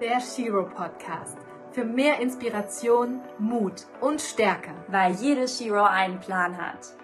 der 0.00 0.20
Shiro 0.20 0.64
Podcast. 0.64 1.38
Für 1.72 1.84
mehr 1.84 2.20
Inspiration, 2.20 3.20
Mut 3.38 3.86
und 4.00 4.20
Stärke. 4.20 4.70
Weil 4.88 5.14
jede 5.14 5.48
Shiro 5.48 5.84
einen 5.84 6.20
Plan 6.20 6.56
hat. 6.58 6.94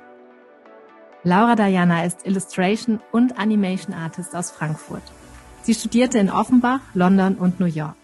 Laura 1.25 1.55
Diana 1.55 2.05
ist 2.05 2.27
Illustration 2.27 3.01
und 3.11 3.39
Animation 3.39 3.95
Artist 3.95 4.35
aus 4.35 4.51
Frankfurt. 4.51 5.03
Sie 5.63 5.75
studierte 5.75 6.19
in 6.19 6.31
Offenbach, 6.31 6.81
London 6.95 7.37
und 7.37 7.61
New 7.61 7.67
York. 7.67 7.97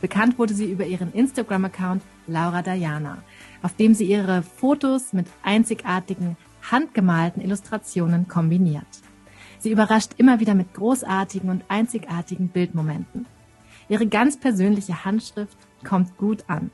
Bekannt 0.00 0.38
wurde 0.38 0.54
sie 0.54 0.70
über 0.70 0.86
ihren 0.86 1.12
Instagram-Account 1.12 2.02
Laura 2.26 2.62
Diana, 2.62 3.18
auf 3.62 3.76
dem 3.76 3.94
sie 3.94 4.06
ihre 4.06 4.42
Fotos 4.42 5.12
mit 5.12 5.26
einzigartigen, 5.42 6.36
handgemalten 6.68 7.42
Illustrationen 7.42 8.26
kombiniert. 8.26 8.86
Sie 9.58 9.70
überrascht 9.70 10.14
immer 10.16 10.40
wieder 10.40 10.54
mit 10.54 10.74
großartigen 10.74 11.50
und 11.50 11.64
einzigartigen 11.68 12.48
Bildmomenten. 12.48 13.26
Ihre 13.88 14.06
ganz 14.06 14.38
persönliche 14.38 15.04
Handschrift 15.04 15.56
kommt 15.84 16.16
gut 16.16 16.44
an. 16.48 16.70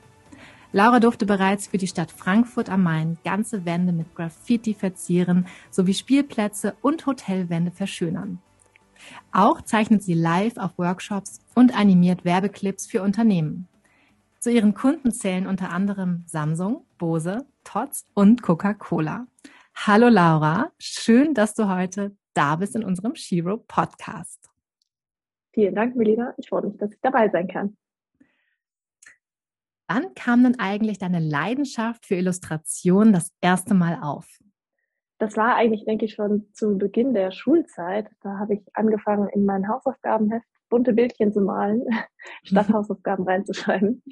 Laura 0.72 1.00
durfte 1.00 1.24
bereits 1.24 1.68
für 1.68 1.78
die 1.78 1.86
Stadt 1.86 2.12
Frankfurt 2.12 2.68
am 2.68 2.82
Main 2.82 3.16
ganze 3.24 3.64
Wände 3.64 3.92
mit 3.92 4.14
Graffiti 4.14 4.74
verzieren 4.74 5.46
sowie 5.70 5.94
Spielplätze 5.94 6.74
und 6.82 7.06
Hotelwände 7.06 7.70
verschönern. 7.70 8.38
Auch 9.32 9.62
zeichnet 9.62 10.02
sie 10.02 10.14
live 10.14 10.58
auf 10.58 10.76
Workshops 10.76 11.40
und 11.54 11.76
animiert 11.76 12.24
Werbeclips 12.24 12.86
für 12.86 13.02
Unternehmen. 13.02 13.66
Zu 14.40 14.50
ihren 14.50 14.74
Kunden 14.74 15.10
zählen 15.10 15.46
unter 15.46 15.70
anderem 15.70 16.24
Samsung, 16.26 16.84
Bose, 16.98 17.46
Tots 17.64 18.04
und 18.14 18.42
Coca-Cola. 18.42 19.26
Hallo 19.74 20.08
Laura, 20.08 20.70
schön, 20.78 21.34
dass 21.34 21.54
du 21.54 21.68
heute 21.68 22.14
da 22.34 22.56
bist 22.56 22.76
in 22.76 22.84
unserem 22.84 23.14
Shiro 23.14 23.56
Podcast. 23.56 24.48
Vielen 25.58 25.74
Dank, 25.74 25.96
Melina. 25.96 26.34
Ich 26.36 26.50
freue 26.50 26.68
mich, 26.68 26.76
dass 26.76 26.92
ich 26.92 27.00
dabei 27.02 27.30
sein 27.30 27.48
kann. 27.48 27.76
Wann 29.88 30.14
kam 30.14 30.44
denn 30.44 30.60
eigentlich 30.60 30.98
deine 30.98 31.18
Leidenschaft 31.18 32.06
für 32.06 32.14
Illustration 32.14 33.12
das 33.12 33.34
erste 33.40 33.74
Mal 33.74 33.98
auf? 34.00 34.38
Das 35.18 35.36
war 35.36 35.56
eigentlich, 35.56 35.84
denke 35.84 36.04
ich, 36.04 36.14
schon 36.14 36.46
zu 36.52 36.78
Beginn 36.78 37.12
der 37.12 37.32
Schulzeit. 37.32 38.08
Da 38.20 38.38
habe 38.38 38.54
ich 38.54 38.60
angefangen, 38.74 39.28
in 39.30 39.46
mein 39.46 39.66
Hausaufgabenheft 39.66 40.46
bunte 40.68 40.92
Bildchen 40.92 41.32
zu 41.32 41.40
malen, 41.40 41.84
statt 42.44 42.68
Hausaufgaben 42.72 43.24
reinzuschreiben. 43.24 44.04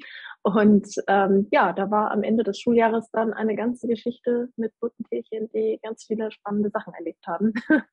Und 0.43 0.89
ähm, 1.07 1.47
ja, 1.51 1.71
da 1.71 1.89
war 1.89 2.11
am 2.11 2.23
Ende 2.23 2.43
des 2.43 2.59
Schuljahres 2.59 3.09
dann 3.11 3.31
eine 3.31 3.55
ganze 3.55 3.87
Geschichte 3.87 4.49
mit 4.57 4.77
bunten 4.81 5.05
Tierchen, 5.05 5.49
die 5.53 5.79
ganz 5.81 6.03
viele 6.03 6.29
spannende 6.29 6.71
Sachen 6.71 6.93
erlebt 6.93 7.25
haben. 7.25 7.53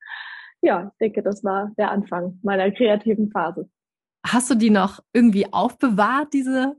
ja, 0.65 0.91
ich 0.93 0.99
denke, 0.99 1.23
das 1.23 1.45
war 1.45 1.73
der 1.77 1.91
Anfang 1.91 2.39
meiner 2.43 2.71
kreativen 2.71 3.31
Phase. 3.31 3.69
Hast 4.27 4.51
du 4.51 4.55
die 4.55 4.71
noch 4.71 5.01
irgendwie 5.13 5.53
aufbewahrt, 5.53 6.33
diese 6.33 6.77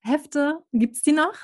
Hefte? 0.00 0.60
Gibt 0.72 0.94
es 0.94 1.02
die 1.02 1.12
noch? 1.12 1.34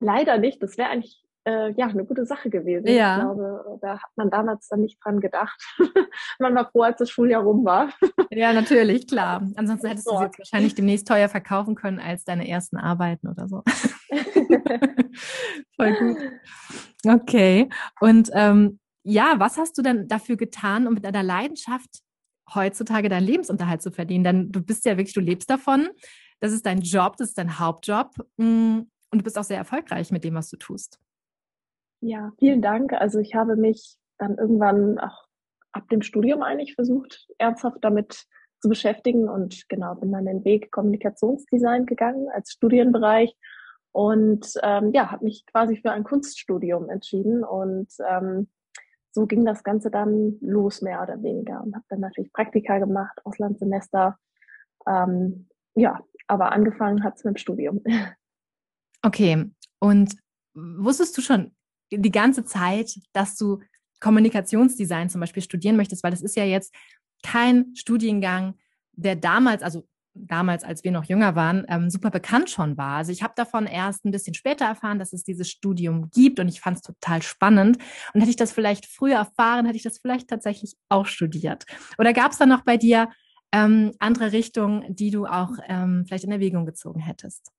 Leider 0.00 0.38
nicht. 0.38 0.60
Das 0.60 0.76
wäre 0.76 0.90
eigentlich 0.90 1.22
äh, 1.44 1.72
ja 1.74 1.86
eine 1.86 2.04
gute 2.04 2.26
Sache 2.26 2.50
gewesen. 2.50 2.88
Ja. 2.88 3.18
Ich 3.18 3.22
glaube, 3.22 3.78
da 3.80 4.00
hat 4.00 4.10
man 4.16 4.30
damals 4.30 4.66
dann 4.66 4.80
nicht 4.80 4.98
dran 5.04 5.20
gedacht. 5.20 5.62
man 6.40 6.56
war 6.56 6.68
froh, 6.68 6.82
als 6.82 6.98
das 6.98 7.10
Schuljahr 7.10 7.42
rum 7.42 7.64
war. 7.64 7.90
ja, 8.30 8.52
natürlich, 8.52 9.06
klar. 9.06 9.48
Ansonsten 9.54 9.86
hättest 9.86 10.10
du 10.10 10.16
sie 10.16 10.24
jetzt 10.24 10.38
wahrscheinlich 10.38 10.74
demnächst 10.74 11.06
teuer 11.06 11.28
verkaufen 11.28 11.76
können 11.76 12.00
als 12.00 12.24
deine 12.24 12.48
ersten 12.48 12.76
Arbeiten 12.76 13.28
oder 13.28 13.46
so. 13.46 13.62
Voll 15.76 15.94
gut. 15.94 16.18
Okay. 17.06 17.68
Und 18.00 18.30
ähm, 18.34 18.79
ja, 19.02 19.34
was 19.38 19.56
hast 19.56 19.76
du 19.78 19.82
denn 19.82 20.08
dafür 20.08 20.36
getan, 20.36 20.86
um 20.86 20.94
mit 20.94 21.04
deiner 21.04 21.22
Leidenschaft 21.22 22.00
heutzutage 22.54 23.08
deinen 23.08 23.26
Lebensunterhalt 23.26 23.82
zu 23.82 23.90
verdienen? 23.90 24.24
Denn 24.24 24.52
du 24.52 24.62
bist 24.62 24.84
ja 24.84 24.96
wirklich, 24.96 25.14
du 25.14 25.20
lebst 25.20 25.48
davon. 25.50 25.88
Das 26.40 26.52
ist 26.52 26.66
dein 26.66 26.80
Job, 26.80 27.16
das 27.16 27.28
ist 27.28 27.38
dein 27.38 27.58
Hauptjob. 27.58 28.10
Mm, 28.36 28.80
und 29.12 29.18
du 29.18 29.22
bist 29.22 29.38
auch 29.38 29.44
sehr 29.44 29.58
erfolgreich 29.58 30.10
mit 30.10 30.24
dem, 30.24 30.34
was 30.34 30.48
du 30.48 30.56
tust. 30.56 30.98
Ja, 32.00 32.32
vielen 32.38 32.62
Dank. 32.62 32.92
Also 32.92 33.18
ich 33.18 33.34
habe 33.34 33.56
mich 33.56 33.96
dann 34.18 34.38
irgendwann 34.38 34.98
auch 34.98 35.26
ab 35.72 35.88
dem 35.88 36.02
Studium 36.02 36.42
eigentlich 36.42 36.74
versucht, 36.74 37.28
ernsthaft 37.38 37.78
damit 37.82 38.26
zu 38.60 38.68
beschäftigen 38.68 39.28
und 39.28 39.68
genau 39.68 39.94
bin 39.94 40.12
dann 40.12 40.26
den 40.26 40.44
Weg 40.44 40.70
Kommunikationsdesign 40.70 41.86
gegangen 41.86 42.28
als 42.32 42.52
Studienbereich 42.52 43.34
und 43.92 44.46
ähm, 44.62 44.90
ja, 44.92 45.10
habe 45.10 45.24
mich 45.24 45.44
quasi 45.46 45.76
für 45.76 45.90
ein 45.92 46.04
Kunststudium 46.04 46.90
entschieden 46.90 47.42
und 47.42 47.88
ähm, 48.06 48.48
so 49.12 49.26
ging 49.26 49.44
das 49.44 49.64
Ganze 49.64 49.90
dann 49.90 50.38
los 50.40 50.82
mehr 50.82 51.02
oder 51.02 51.22
weniger 51.22 51.62
und 51.62 51.74
habe 51.74 51.84
dann 51.88 52.00
natürlich 52.00 52.32
Praktika 52.32 52.78
gemacht, 52.78 53.18
Auslandssemester, 53.24 54.18
ähm, 54.86 55.48
ja, 55.74 56.00
aber 56.26 56.52
angefangen 56.52 57.02
hat 57.02 57.16
es 57.16 57.24
mit 57.24 57.36
dem 57.36 57.38
Studium. 57.38 57.82
Okay, 59.02 59.50
und 59.78 60.14
wusstest 60.52 61.16
du 61.16 61.22
schon 61.22 61.52
die 61.90 62.10
ganze 62.10 62.44
Zeit, 62.44 63.00
dass 63.14 63.34
du 63.34 63.60
Kommunikationsdesign 64.00 65.08
zum 65.08 65.22
Beispiel 65.22 65.42
studieren 65.42 65.78
möchtest, 65.78 66.04
weil 66.04 66.10
das 66.10 66.20
ist 66.20 66.36
ja 66.36 66.44
jetzt 66.44 66.74
kein 67.22 67.74
Studiengang, 67.74 68.58
der 68.92 69.16
damals, 69.16 69.62
also 69.62 69.88
damals, 70.14 70.64
als 70.64 70.84
wir 70.84 70.92
noch 70.92 71.04
jünger 71.04 71.34
waren, 71.34 71.64
ähm, 71.68 71.90
super 71.90 72.10
bekannt 72.10 72.50
schon 72.50 72.76
war. 72.76 72.96
Also 72.96 73.12
ich 73.12 73.22
habe 73.22 73.34
davon 73.36 73.66
erst 73.66 74.04
ein 74.04 74.10
bisschen 74.10 74.34
später 74.34 74.64
erfahren, 74.64 74.98
dass 74.98 75.12
es 75.12 75.24
dieses 75.24 75.48
Studium 75.50 76.10
gibt 76.10 76.40
und 76.40 76.48
ich 76.48 76.60
fand 76.60 76.78
es 76.78 76.82
total 76.82 77.22
spannend. 77.22 77.78
Und 78.12 78.20
hätte 78.20 78.30
ich 78.30 78.36
das 78.36 78.52
vielleicht 78.52 78.86
früher 78.86 79.16
erfahren, 79.16 79.66
hätte 79.66 79.76
ich 79.76 79.82
das 79.82 79.98
vielleicht 79.98 80.28
tatsächlich 80.28 80.76
auch 80.88 81.06
studiert. 81.06 81.64
Oder 81.98 82.12
gab 82.12 82.32
es 82.32 82.38
da 82.38 82.46
noch 82.46 82.62
bei 82.62 82.76
dir 82.76 83.08
ähm, 83.52 83.92
andere 83.98 84.32
Richtungen, 84.32 84.94
die 84.94 85.10
du 85.10 85.26
auch 85.26 85.52
ähm, 85.68 86.04
vielleicht 86.06 86.24
in 86.24 86.32
Erwägung 86.32 86.66
gezogen 86.66 87.00
hättest? 87.00 87.52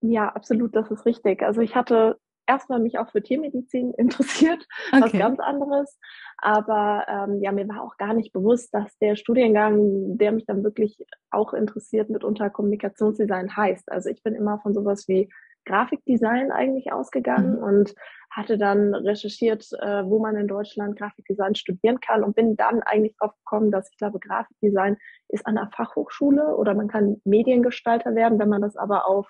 Ja, 0.00 0.28
absolut, 0.28 0.74
das 0.74 0.90
ist 0.90 1.06
richtig. 1.06 1.42
Also 1.42 1.60
ich 1.60 1.74
hatte 1.74 2.18
erstmal 2.52 2.80
mich 2.80 2.98
auch 2.98 3.10
für 3.10 3.22
Tiermedizin 3.22 3.94
interessiert, 3.96 4.66
okay. 4.92 5.02
was 5.02 5.12
ganz 5.12 5.40
anderes. 5.40 5.98
Aber 6.38 7.06
ähm, 7.08 7.40
ja, 7.40 7.52
mir 7.52 7.68
war 7.68 7.82
auch 7.82 7.96
gar 7.96 8.14
nicht 8.14 8.32
bewusst, 8.32 8.74
dass 8.74 8.96
der 8.98 9.16
Studiengang, 9.16 10.18
der 10.18 10.32
mich 10.32 10.46
dann 10.46 10.64
wirklich 10.64 11.04
auch 11.30 11.54
interessiert, 11.54 12.10
mitunter 12.10 12.50
Kommunikationsdesign 12.50 13.56
heißt. 13.56 13.90
Also 13.90 14.10
ich 14.10 14.22
bin 14.22 14.34
immer 14.34 14.58
von 14.60 14.74
sowas 14.74 15.08
wie 15.08 15.28
Grafikdesign 15.64 16.50
eigentlich 16.50 16.92
ausgegangen 16.92 17.58
mhm. 17.58 17.62
und 17.62 17.94
hatte 18.30 18.58
dann 18.58 18.94
recherchiert, 18.94 19.68
äh, 19.80 20.04
wo 20.04 20.18
man 20.18 20.36
in 20.36 20.48
Deutschland 20.48 20.98
Grafikdesign 20.98 21.54
studieren 21.54 22.00
kann 22.00 22.24
und 22.24 22.34
bin 22.34 22.56
dann 22.56 22.82
eigentlich 22.82 23.14
drauf 23.16 23.32
gekommen, 23.44 23.70
dass 23.70 23.90
ich 23.90 23.98
glaube, 23.98 24.18
Grafikdesign 24.18 24.96
ist 25.28 25.46
an 25.46 25.54
der 25.54 25.70
Fachhochschule 25.74 26.56
oder 26.56 26.74
man 26.74 26.88
kann 26.88 27.20
Mediengestalter 27.24 28.14
werden, 28.14 28.38
wenn 28.38 28.48
man 28.48 28.62
das 28.62 28.76
aber 28.76 29.06
auf 29.06 29.28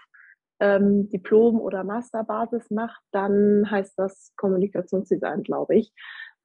ähm, 0.63 1.09
Diplom- 1.11 1.61
oder 1.61 1.83
Masterbasis 1.83 2.71
macht, 2.71 3.03
dann 3.11 3.69
heißt 3.69 3.95
das 3.99 4.33
Kommunikationsdesign, 4.37 5.43
glaube 5.43 5.75
ich. 5.75 5.93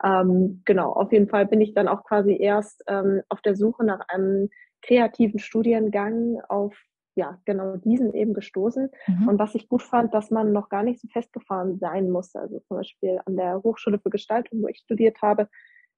Ähm, 0.03 0.63
genau, 0.65 0.91
auf 0.91 1.11
jeden 1.11 1.29
Fall 1.29 1.45
bin 1.45 1.61
ich 1.61 1.75
dann 1.75 1.87
auch 1.87 2.03
quasi 2.03 2.35
erst 2.35 2.83
ähm, 2.87 3.21
auf 3.29 3.41
der 3.41 3.55
Suche 3.55 3.85
nach 3.85 4.01
einem 4.09 4.49
kreativen 4.81 5.39
Studiengang 5.39 6.41
auf 6.49 6.75
ja, 7.15 7.39
genau 7.45 7.77
diesen 7.77 8.13
eben 8.13 8.33
gestoßen. 8.33 8.89
Mhm. 9.07 9.27
Und 9.27 9.39
was 9.39 9.55
ich 9.55 9.69
gut 9.69 9.81
fand, 9.81 10.13
dass 10.13 10.29
man 10.31 10.51
noch 10.51 10.69
gar 10.69 10.83
nicht 10.83 10.99
so 10.99 11.07
festgefahren 11.07 11.77
sein 11.79 12.09
musste. 12.09 12.39
Also 12.39 12.59
zum 12.59 12.77
Beispiel 12.77 13.19
an 13.25 13.35
der 13.35 13.61
Hochschule 13.63 13.99
für 13.99 14.11
Gestaltung, 14.11 14.61
wo 14.61 14.67
ich 14.67 14.79
studiert 14.79 15.21
habe, 15.21 15.47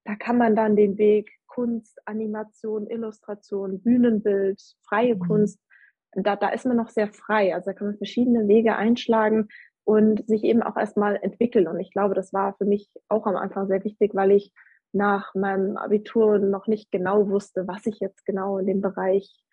da 0.05 0.15
kann 0.15 0.37
man 0.37 0.55
dann 0.55 0.75
den 0.75 0.97
Weg 0.97 1.29
Kunst, 1.47 1.99
Animation, 2.05 2.87
Illustration, 2.87 3.81
Bühnenbild, 3.81 4.61
freie 4.87 5.15
mhm. 5.15 5.19
Kunst 5.19 5.59
da, 6.13 6.35
da 6.35 6.49
ist 6.49 6.65
man 6.65 6.77
noch 6.77 6.89
sehr 6.89 7.07
frei. 7.07 7.53
Also 7.53 7.71
da 7.71 7.73
kann 7.73 7.87
man 7.87 7.97
verschiedene 7.97 8.47
Wege 8.47 8.75
einschlagen 8.75 9.47
und 9.83 10.27
sich 10.27 10.43
eben 10.43 10.61
auch 10.61 10.77
erstmal 10.77 11.15
entwickeln. 11.17 11.67
Und 11.67 11.79
ich 11.79 11.91
glaube, 11.91 12.15
das 12.15 12.33
war 12.33 12.55
für 12.57 12.65
mich 12.65 12.89
auch 13.07 13.25
am 13.25 13.35
Anfang 13.35 13.67
sehr 13.67 13.83
wichtig, 13.83 14.13
weil 14.13 14.31
ich 14.31 14.53
nach 14.91 15.35
meinem 15.35 15.77
Abitur 15.77 16.39
noch 16.39 16.67
nicht 16.67 16.91
genau 16.91 17.29
wusste, 17.29 17.67
was 17.67 17.85
ich 17.85 17.99
jetzt 17.99 18.25
genau 18.25 18.57
in 18.57 18.65
dem 18.65 18.81
Bereich 18.81 19.43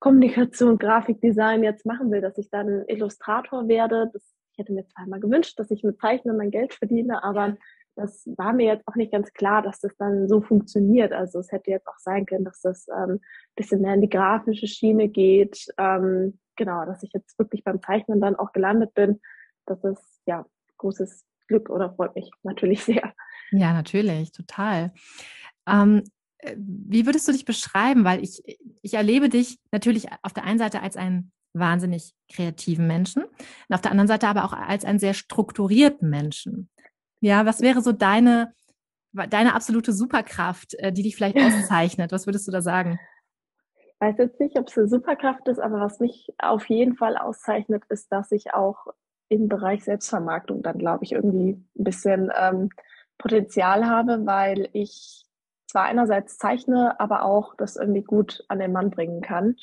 Kommunikation, 0.00 0.78
Grafikdesign 0.78 1.62
jetzt 1.62 1.84
machen 1.84 2.10
will, 2.10 2.20
dass 2.20 2.38
ich 2.38 2.50
dann 2.50 2.84
Illustrator 2.88 3.68
werde. 3.68 4.10
Das, 4.12 4.22
ich 4.52 4.58
hätte 4.58 4.72
mir 4.72 4.86
zweimal 4.86 5.20
gewünscht, 5.20 5.58
dass 5.58 5.70
ich 5.70 5.84
mit 5.84 6.00
Zeichnen 6.00 6.36
mein 6.36 6.50
Geld 6.50 6.74
verdiene, 6.74 7.22
aber 7.22 7.56
das 8.00 8.24
war 8.36 8.52
mir 8.52 8.66
jetzt 8.66 8.88
auch 8.88 8.94
nicht 8.94 9.12
ganz 9.12 9.32
klar, 9.32 9.62
dass 9.62 9.80
das 9.80 9.94
dann 9.98 10.26
so 10.26 10.40
funktioniert. 10.40 11.12
Also 11.12 11.38
es 11.38 11.52
hätte 11.52 11.70
jetzt 11.70 11.86
auch 11.86 11.98
sein 11.98 12.24
können, 12.24 12.44
dass 12.44 12.60
das 12.62 12.86
ähm, 12.88 13.20
bisschen 13.56 13.82
mehr 13.82 13.94
in 13.94 14.00
die 14.00 14.08
grafische 14.08 14.66
Schiene 14.66 15.08
geht. 15.08 15.66
Ähm, 15.76 16.38
genau, 16.56 16.86
dass 16.86 17.02
ich 17.02 17.10
jetzt 17.12 17.38
wirklich 17.38 17.62
beim 17.62 17.82
Zeichnen 17.82 18.20
dann 18.20 18.36
auch 18.36 18.52
gelandet 18.52 18.94
bin. 18.94 19.20
Das 19.66 19.84
ist 19.84 20.22
ja 20.26 20.46
großes 20.78 21.24
Glück 21.46 21.68
oder 21.68 21.92
freut 21.94 22.14
mich 22.14 22.30
natürlich 22.42 22.84
sehr. 22.84 23.12
Ja, 23.50 23.72
natürlich, 23.74 24.32
total. 24.32 24.92
Ähm, 25.68 26.04
äh, 26.38 26.56
wie 26.56 27.04
würdest 27.04 27.28
du 27.28 27.32
dich 27.32 27.44
beschreiben? 27.44 28.04
Weil 28.04 28.22
ich, 28.22 28.42
ich 28.80 28.94
erlebe 28.94 29.28
dich 29.28 29.58
natürlich 29.72 30.06
auf 30.22 30.32
der 30.32 30.44
einen 30.44 30.58
Seite 30.58 30.80
als 30.80 30.96
einen 30.96 31.32
wahnsinnig 31.52 32.14
kreativen 32.32 32.86
Menschen 32.86 33.24
und 33.24 33.74
auf 33.74 33.80
der 33.80 33.90
anderen 33.90 34.08
Seite 34.08 34.28
aber 34.28 34.44
auch 34.44 34.52
als 34.52 34.84
einen 34.84 35.00
sehr 35.00 35.14
strukturierten 35.14 36.08
Menschen. 36.08 36.70
Ja, 37.20 37.46
was 37.46 37.60
wäre 37.60 37.82
so 37.82 37.92
deine, 37.92 38.52
deine 39.12 39.54
absolute 39.54 39.92
Superkraft, 39.92 40.74
äh, 40.78 40.92
die 40.92 41.02
dich 41.02 41.16
vielleicht 41.16 41.36
auszeichnet? 41.40 42.12
Was 42.12 42.26
würdest 42.26 42.48
du 42.48 42.52
da 42.52 42.62
sagen? 42.62 42.98
weiß 44.00 44.16
jetzt 44.18 44.40
nicht, 44.40 44.58
ob 44.58 44.68
es 44.68 44.78
eine 44.78 44.88
Superkraft 44.88 45.46
ist, 45.48 45.60
aber 45.60 45.80
was 45.80 46.00
mich 46.00 46.32
auf 46.38 46.68
jeden 46.68 46.96
Fall 46.96 47.16
auszeichnet, 47.16 47.84
ist, 47.90 48.10
dass 48.10 48.32
ich 48.32 48.54
auch 48.54 48.86
im 49.28 49.48
Bereich 49.48 49.84
Selbstvermarktung 49.84 50.62
dann, 50.62 50.78
glaube 50.78 51.04
ich, 51.04 51.12
irgendwie 51.12 51.62
ein 51.78 51.84
bisschen 51.84 52.32
ähm, 52.36 52.70
Potenzial 53.18 53.86
habe, 53.86 54.24
weil 54.24 54.68
ich 54.72 55.26
zwar 55.70 55.84
einerseits 55.84 56.38
zeichne, 56.38 56.98
aber 56.98 57.24
auch 57.24 57.54
das 57.54 57.76
irgendwie 57.76 58.02
gut 58.02 58.42
an 58.48 58.58
den 58.58 58.72
Mann 58.72 58.90
bringen 58.90 59.20
kann. 59.20 59.56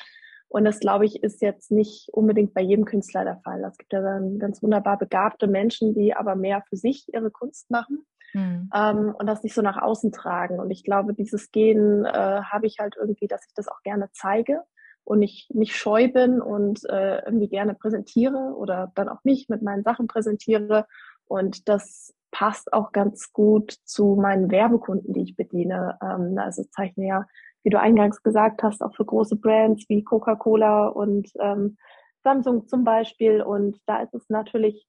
Und 0.48 0.64
das, 0.64 0.80
glaube 0.80 1.04
ich, 1.04 1.22
ist 1.22 1.42
jetzt 1.42 1.70
nicht 1.70 2.08
unbedingt 2.12 2.54
bei 2.54 2.62
jedem 2.62 2.86
Künstler 2.86 3.24
der 3.24 3.36
Fall. 3.44 3.62
Es 3.64 3.76
gibt 3.76 3.92
ja 3.92 4.00
dann 4.00 4.38
ganz 4.38 4.62
wunderbar 4.62 4.98
begabte 4.98 5.46
Menschen, 5.46 5.94
die 5.94 6.14
aber 6.14 6.36
mehr 6.36 6.62
für 6.68 6.76
sich 6.76 7.06
ihre 7.12 7.30
Kunst 7.30 7.70
machen 7.70 8.06
mhm. 8.32 8.70
ähm, 8.74 9.14
und 9.18 9.26
das 9.26 9.42
nicht 9.42 9.54
so 9.54 9.62
nach 9.62 9.80
außen 9.80 10.10
tragen. 10.10 10.58
Und 10.58 10.70
ich 10.70 10.84
glaube, 10.84 11.14
dieses 11.14 11.50
Gehen 11.50 12.04
äh, 12.06 12.10
habe 12.42 12.66
ich 12.66 12.78
halt 12.78 12.96
irgendwie, 12.98 13.26
dass 13.26 13.44
ich 13.46 13.54
das 13.54 13.68
auch 13.68 13.82
gerne 13.82 14.08
zeige 14.12 14.62
und 15.04 15.18
nicht, 15.18 15.54
nicht 15.54 15.76
scheu 15.76 16.08
bin 16.08 16.40
und 16.40 16.84
äh, 16.88 17.24
irgendwie 17.24 17.48
gerne 17.48 17.74
präsentiere 17.74 18.54
oder 18.56 18.92
dann 18.94 19.08
auch 19.08 19.24
mich 19.24 19.48
mit 19.48 19.62
meinen 19.62 19.82
Sachen 19.82 20.06
präsentiere. 20.06 20.86
Und 21.26 21.68
das 21.68 22.14
passt 22.30 22.72
auch 22.72 22.92
ganz 22.92 23.32
gut 23.32 23.72
zu 23.84 24.16
meinen 24.20 24.50
Werbekunden, 24.50 25.12
die 25.12 25.22
ich 25.22 25.36
bediene. 25.36 25.98
Ähm, 26.02 26.38
also 26.38 26.62
ich 26.62 26.70
zeichne 26.70 27.06
ja 27.06 27.26
wie 27.68 27.70
du 27.70 27.78
eingangs 27.78 28.22
gesagt 28.22 28.62
hast, 28.62 28.82
auch 28.82 28.96
für 28.96 29.04
große 29.04 29.36
Brands 29.36 29.84
wie 29.90 30.02
Coca-Cola 30.02 30.86
und 30.86 31.28
ähm, 31.38 31.76
Samsung 32.24 32.66
zum 32.66 32.82
Beispiel. 32.82 33.42
Und 33.42 33.76
da 33.84 34.00
ist 34.00 34.14
es 34.14 34.30
natürlich 34.30 34.86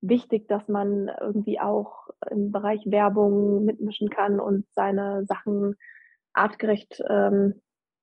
wichtig, 0.00 0.48
dass 0.48 0.66
man 0.66 1.08
irgendwie 1.20 1.60
auch 1.60 2.08
im 2.28 2.50
Bereich 2.50 2.80
Werbung 2.84 3.64
mitmischen 3.64 4.10
kann 4.10 4.40
und 4.40 4.66
seine 4.72 5.24
Sachen 5.26 5.76
artgerecht 6.32 7.00
ähm, 7.08 7.62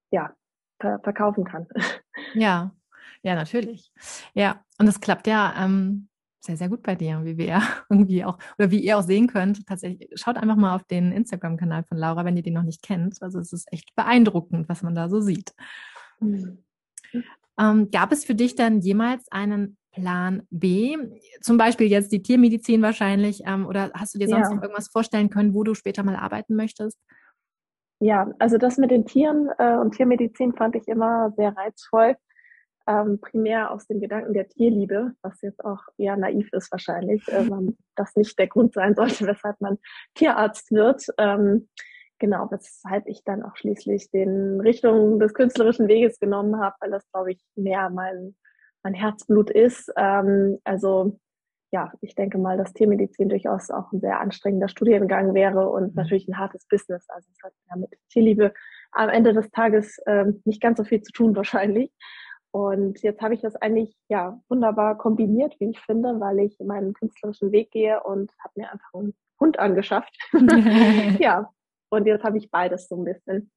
ja, 0.10 0.34
ver 0.80 1.02
verkaufen 1.04 1.44
kann. 1.44 1.68
Ja, 2.34 2.72
ja, 3.24 3.36
natürlich. 3.36 3.92
Ja, 4.34 4.64
und 4.80 4.86
das 4.86 5.02
klappt 5.02 5.28
ja 5.28 5.54
ähm, 5.58 6.08
sehr, 6.46 6.58
sehr 6.58 6.70
gut 6.70 6.84
bei 6.84 6.96
dir, 6.96 7.22
wie 7.24 7.38
wir 7.38 7.62
irgendwie 7.90 8.26
auch, 8.26 8.38
oder 8.58 8.72
wie 8.72 8.80
ihr 8.80 8.98
auch 8.98 9.04
sehen 9.04 9.28
könnt. 9.28 9.66
Tatsächlich, 9.66 10.10
schaut 10.16 10.38
einfach 10.38 10.56
mal 10.56 10.76
auf 10.76 10.84
den 10.84 11.12
Instagram-Kanal 11.12 11.84
von 11.84 11.98
Laura, 11.98 12.26
wenn 12.26 12.38
ihr 12.38 12.44
den 12.44 12.54
noch 12.54 12.64
nicht 12.64 12.84
kennt. 12.84 13.22
Also 13.22 13.40
es 13.40 13.54
ist 13.54 13.72
echt 13.72 13.96
beeindruckend, 13.96 14.68
was 14.70 14.84
man 14.84 14.96
da 14.96 15.10
so 15.10 15.22
sieht. 15.22 15.54
Mhm. 16.20 16.64
Ähm, 17.60 17.92
gab 17.92 18.12
es 18.12 18.26
für 18.26 18.36
dich 18.36 18.56
dann 18.56 18.82
jemals 18.82 19.32
einen 19.32 19.78
Plan 19.92 20.42
B? 20.50 20.98
Zum 21.42 21.58
Beispiel 21.58 21.88
jetzt 21.88 22.12
die 22.12 22.24
Tiermedizin 22.24 22.82
wahrscheinlich, 22.82 23.44
ähm, 23.46 23.66
oder 23.66 23.92
hast 23.94 24.16
du 24.16 24.20
dir 24.20 24.28
sonst 24.28 24.50
ja. 24.50 24.56
noch 24.56 24.64
irgendwas 24.64 24.90
vorstellen 24.90 25.30
können, 25.30 25.54
wo 25.54 25.64
du 25.64 25.76
später 25.76 26.04
mal 26.04 26.16
arbeiten 26.16 26.56
möchtest? 26.56 27.00
Ja, 28.00 28.30
also 28.40 28.58
das 28.58 28.78
mit 28.78 28.92
den 28.92 29.06
Tieren 29.06 29.50
äh, 29.60 29.78
und 29.78 29.96
Tiermedizin 29.96 30.54
fand 30.54 30.76
ich 30.76 30.88
immer 30.88 31.32
sehr 31.38 31.56
reizvoll 31.56 32.18
ähm, 32.88 33.20
primär 33.20 33.72
aus 33.72 33.88
dem 33.88 34.00
Gedanken 34.00 34.34
der 34.34 34.48
Tierliebe, 34.48 35.14
was 35.22 35.42
jetzt 35.42 35.64
auch 35.64 35.82
eher 35.98 36.18
naiv 36.18 36.50
ist 36.52 36.72
wahrscheinlich, 36.72 37.28
äh, 37.30 37.46
das 37.96 38.16
nicht 38.16 38.38
der 38.38 38.48
Grund 38.48 38.74
sein 38.74 38.96
sollte, 38.96 39.28
weshalb 39.28 39.60
man 39.62 39.78
Tierarzt 40.16 40.72
wird. 40.72 41.06
Ähm, 41.18 41.70
genau, 42.20 42.48
weshalb 42.52 43.08
ich 43.08 43.24
dann 43.24 43.44
auch 43.44 43.56
schließlich 43.56 44.12
den 44.12 44.60
Richtung 44.60 45.20
des 45.20 45.34
künstlerischen 45.34 45.88
Weges 45.88 46.20
genommen 46.20 46.60
habe, 46.60 46.76
weil 46.80 46.92
das, 46.92 47.10
glaube 47.12 47.32
ich, 47.32 47.42
mehr 47.56 47.90
mein, 47.90 48.36
mein 48.84 48.94
Herzblut 48.94 49.50
ist. 49.50 49.92
Ähm, 49.98 50.60
also 50.64 51.20
ja, 51.74 51.92
ich 52.02 52.14
denke 52.14 52.38
mal, 52.38 52.56
dass 52.56 52.72
Tiermedizin 52.74 53.30
durchaus 53.30 53.72
auch 53.72 53.92
ein 53.92 54.00
sehr 54.00 54.20
anstrengender 54.20 54.68
Studiengang 54.68 55.34
wäre 55.34 55.68
und 55.70 55.88
mhm. 55.88 55.94
natürlich 55.96 56.28
ein 56.28 56.38
hartes 56.38 56.68
Business. 56.68 57.04
Also 57.10 57.28
es 57.32 57.44
hat 57.44 57.54
ja 57.68 57.78
mit 57.78 57.90
Tierliebe 58.10 58.54
am 58.92 59.10
Ende 59.10 59.34
des 59.34 59.50
Tages 59.50 60.00
ähm, 60.06 60.42
nicht 60.46 60.62
ganz 60.62 60.78
so 60.78 60.84
viel 60.84 61.02
zu 61.02 61.12
tun 61.12 61.36
wahrscheinlich. 61.36 61.92
Und 62.54 63.02
jetzt 63.02 63.20
habe 63.22 63.34
ich 63.34 63.42
das 63.42 63.56
eigentlich 63.56 63.98
ja 64.10 64.40
wunderbar 64.48 64.96
kombiniert, 64.96 65.60
wie 65.60 65.72
ich 65.72 65.80
finde, 65.80 66.20
weil 66.20 66.38
ich 66.38 66.56
meinen 66.60 66.94
künstlerischen 66.94 67.52
Weg 67.52 67.72
gehe 67.72 68.04
und 68.04 68.32
habe 68.44 68.54
mir 68.56 68.72
einfach 68.72 68.94
einen 68.94 69.16
Hund 69.40 69.58
angeschafft. 69.58 70.16
ja, 71.20 71.52
und 71.90 72.06
jetzt 72.06 72.24
habe 72.24 72.38
ich 72.38 72.52
beides 72.52 72.88
so 72.88 72.96
ein 72.96 73.06
bisschen. 73.06 73.52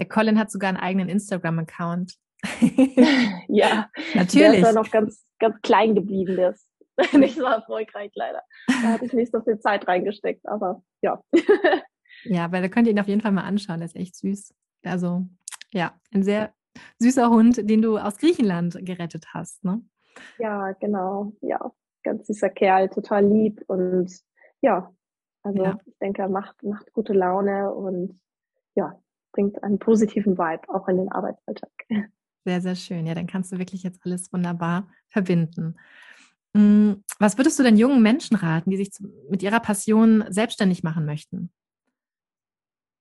Der 0.00 0.08
Colin 0.08 0.36
hat 0.36 0.50
sogar 0.50 0.70
einen 0.70 0.78
eigenen 0.78 1.08
Instagram-Account. 1.08 2.16
ja, 3.46 3.88
natürlich. 4.14 4.34
Der 4.34 4.54
ist 4.54 4.66
ja 4.66 4.72
noch 4.72 4.90
ganz, 4.90 5.24
ganz 5.38 5.60
klein 5.62 5.94
geblieben. 5.94 6.34
Der 6.34 6.50
ist 6.50 6.68
nicht 7.12 7.36
so 7.36 7.44
erfolgreich 7.44 8.10
leider. 8.16 8.42
Da 8.66 8.94
hatte 8.94 9.04
ich 9.04 9.12
nicht 9.12 9.30
so 9.30 9.40
viel 9.42 9.60
Zeit 9.60 9.86
reingesteckt, 9.86 10.44
aber 10.48 10.82
ja. 11.02 11.22
ja, 12.24 12.46
aber 12.46 12.60
da 12.60 12.66
könnt 12.66 12.88
ihr 12.88 12.94
ihn 12.94 13.00
auf 13.00 13.06
jeden 13.06 13.20
Fall 13.20 13.30
mal 13.30 13.44
anschauen. 13.44 13.78
Der 13.78 13.86
ist 13.86 13.94
echt 13.94 14.16
süß. 14.16 14.52
Also 14.82 15.24
ja, 15.70 15.94
ein 16.12 16.24
sehr 16.24 16.52
süßer 16.98 17.30
Hund, 17.30 17.68
den 17.68 17.82
du 17.82 17.98
aus 17.98 18.18
Griechenland 18.18 18.78
gerettet 18.80 19.26
hast, 19.34 19.64
ne? 19.64 19.82
Ja, 20.38 20.72
genau. 20.72 21.32
Ja, 21.40 21.72
ganz 22.02 22.26
süßer 22.26 22.50
Kerl, 22.50 22.88
total 22.88 23.26
lieb 23.26 23.62
und 23.66 24.12
ja, 24.60 24.92
also 25.42 25.64
ja. 25.64 25.78
ich 25.86 25.98
denke, 25.98 26.22
er 26.22 26.28
macht, 26.28 26.62
macht 26.62 26.92
gute 26.92 27.12
Laune 27.12 27.72
und 27.72 28.20
ja, 28.74 29.00
bringt 29.32 29.62
einen 29.62 29.78
positiven 29.78 30.38
Vibe 30.38 30.68
auch 30.68 30.88
in 30.88 30.98
den 30.98 31.10
Arbeitsalltag. 31.10 31.70
Sehr, 32.44 32.60
sehr 32.60 32.74
schön. 32.74 33.06
Ja, 33.06 33.14
dann 33.14 33.28
kannst 33.28 33.52
du 33.52 33.58
wirklich 33.58 33.84
jetzt 33.84 34.04
alles 34.04 34.32
wunderbar 34.32 34.88
verbinden. 35.10 35.76
Hm, 36.56 37.04
was 37.20 37.38
würdest 37.38 37.56
du 37.56 37.62
denn 37.62 37.76
jungen 37.76 38.02
Menschen 38.02 38.36
raten, 38.36 38.70
die 38.70 38.78
sich 38.78 38.90
mit 39.30 39.44
ihrer 39.44 39.60
Passion 39.60 40.24
selbstständig 40.28 40.82
machen 40.82 41.06
möchten? 41.06 41.52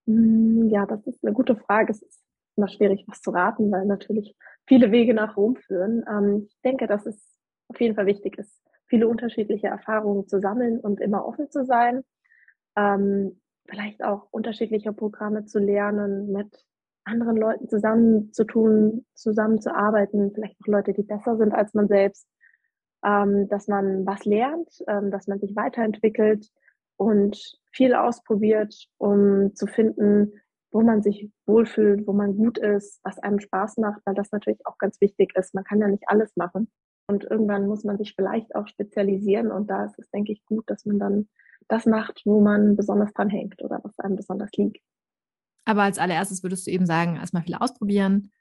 Hm, 0.06 0.70
ja, 0.70 0.86
das 0.86 1.08
ist 1.08 1.24
eine 1.24 1.34
gute 1.34 1.56
Frage. 1.56 1.92
Es 1.92 2.04
ist 2.04 2.21
immer 2.62 2.68
schwierig, 2.68 3.04
was 3.08 3.22
zu 3.22 3.32
raten, 3.32 3.72
weil 3.72 3.86
natürlich 3.86 4.36
viele 4.68 4.92
Wege 4.92 5.16
nach 5.16 5.36
Rom 5.36 5.56
führen. 5.56 6.06
Ähm, 6.08 6.48
ich 6.48 6.62
denke, 6.62 6.86
dass 6.86 7.06
es 7.08 7.40
auf 7.70 7.82
jeden 7.82 7.96
Fall 7.96 8.06
wichtig 8.06 8.38
ist, 8.38 8.62
viele 8.86 9.08
unterschiedliche 9.08 9.68
Erfahrungen 9.68 10.28
zu 10.28 10.40
sammeln 10.40 10.80
und 10.80 11.02
immer 11.02 11.26
offen 11.26 11.50
zu 11.50 11.66
sein. 11.66 12.04
Ähm, 12.76 13.42
vielleicht 13.68 14.04
auch 14.04 14.28
unterschiedliche 14.32 14.94
Programme 14.94 15.46
zu 15.46 15.60
lernen, 15.60 16.32
mit 16.32 16.66
anderen 17.04 17.38
Leuten 17.38 17.68
zusammenzutun, 17.68 19.06
zusammenzuarbeiten, 19.16 20.32
vielleicht 20.34 20.58
auch 20.62 20.68
Leute, 20.68 20.94
die 20.94 21.04
besser 21.04 21.38
sind 21.38 21.54
als 21.54 21.74
man 21.74 21.88
selbst, 21.88 22.28
ähm, 23.04 23.48
dass 23.50 23.68
man 23.68 24.06
was 24.06 24.24
lernt, 24.26 24.70
ähm, 24.88 25.10
dass 25.10 25.26
man 25.26 25.40
sich 25.40 25.56
weiterentwickelt 25.56 26.48
und 26.98 27.42
viel 27.72 27.96
ausprobiert, 27.96 28.88
um 29.00 29.56
zu 29.56 29.66
finden, 29.66 30.34
wo 30.72 30.82
man 30.82 31.02
sich 31.02 31.30
wohlfühlt, 31.46 32.08
wo 32.08 32.14
man 32.14 32.36
gut 32.36 32.58
ist, 32.58 33.00
was 33.04 33.20
einem 33.20 33.40
Spaß 33.40 33.78
macht, 33.78 34.02
weil 34.06 34.16
das 34.16 34.32
natürlich 34.32 34.66
auch 34.66 34.78
ganz 34.78 35.00
wichtig 35.02 35.34
ist. 35.36 35.54
Man 35.54 35.64
kann 35.64 35.80
ja 35.80 35.88
nicht 35.88 36.04
alles 36.08 36.36
machen. 36.36 36.72
Und 37.08 37.26
irgendwann 37.26 37.68
muss 37.68 37.84
man 37.84 37.98
sich 37.98 38.14
vielleicht 38.16 38.56
auch 38.56 38.68
spezialisieren. 38.68 39.52
Und 39.52 39.70
da 39.70 39.86
ist 39.86 40.00
es, 40.00 40.10
denke 40.12 40.32
ich, 40.32 40.46
gut, 40.46 40.70
dass 40.70 40.86
man 40.86 40.98
dann 40.98 41.30
das 41.68 41.86
macht, 41.86 42.22
wo 42.26 42.42
man 42.42 42.78
besonders 42.78 43.12
dran 43.14 43.30
hängt 43.30 43.62
oder 43.62 43.80
was 43.84 43.98
einem 44.00 44.16
besonders 44.16 44.52
liegt. 44.54 44.82
Aber 45.66 45.84
als 45.84 46.00
allererstes 46.00 46.42
würdest 46.42 46.66
du 46.66 46.72
eben 46.72 46.86
sagen, 46.86 47.18
erstmal 47.18 47.44
viel 47.44 47.56
ausprobieren 47.56 48.32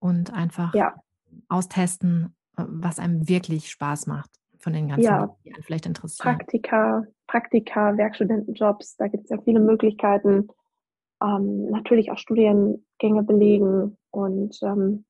und 0.00 0.32
einfach 0.32 0.74
ja. 0.74 0.94
austesten, 1.48 2.34
was 2.56 2.98
einem 2.98 3.28
wirklich 3.28 3.70
Spaß 3.70 4.06
macht 4.06 4.30
von 4.58 4.72
den 4.72 4.88
ganzen, 4.88 5.04
ja. 5.04 5.36
die 5.44 5.54
einen 5.54 5.62
vielleicht 5.62 5.86
interessieren. 5.86 6.36
Praktika, 6.36 7.04
Praktika, 7.26 7.96
Werkstudentenjobs, 7.96 8.96
da 8.96 9.08
gibt 9.08 9.24
es 9.24 9.30
ja 9.30 9.38
viele 9.42 9.60
Möglichkeiten 9.60 10.48
ähm, 11.24 11.70
natürlich 11.70 12.10
auch 12.10 12.18
Studiengänge 12.18 13.22
belegen 13.22 13.96
und 14.10 14.58
ähm, 14.62 15.04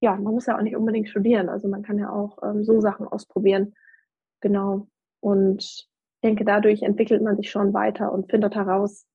ja, 0.00 0.16
man 0.16 0.34
muss 0.34 0.46
ja 0.46 0.56
auch 0.56 0.62
nicht 0.62 0.76
unbedingt 0.76 1.08
studieren, 1.08 1.48
also 1.48 1.68
man 1.68 1.82
kann 1.82 1.98
ja 1.98 2.10
auch 2.10 2.38
ähm, 2.42 2.64
so 2.64 2.80
Sachen 2.80 3.06
ausprobieren. 3.06 3.74
Genau. 4.40 4.88
Und 5.20 5.62
ich 5.62 5.88
denke, 6.24 6.44
dadurch 6.44 6.82
entwickelt 6.82 7.22
man 7.22 7.36
sich 7.36 7.50
schon 7.50 7.72
weiter 7.72 8.10
und 8.12 8.28
findet 8.28 8.56
heraus, 8.56 9.06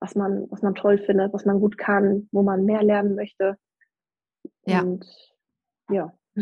was 0.00 0.16
man, 0.16 0.46
was 0.50 0.62
man 0.62 0.74
toll 0.74 0.98
findet, 0.98 1.32
was 1.32 1.44
man 1.44 1.60
gut 1.60 1.78
kann, 1.78 2.28
wo 2.32 2.42
man 2.42 2.64
mehr 2.64 2.82
lernen 2.82 3.14
möchte. 3.14 3.56
Ja. 4.66 4.82
Und 4.82 5.06
ja. 5.88 6.12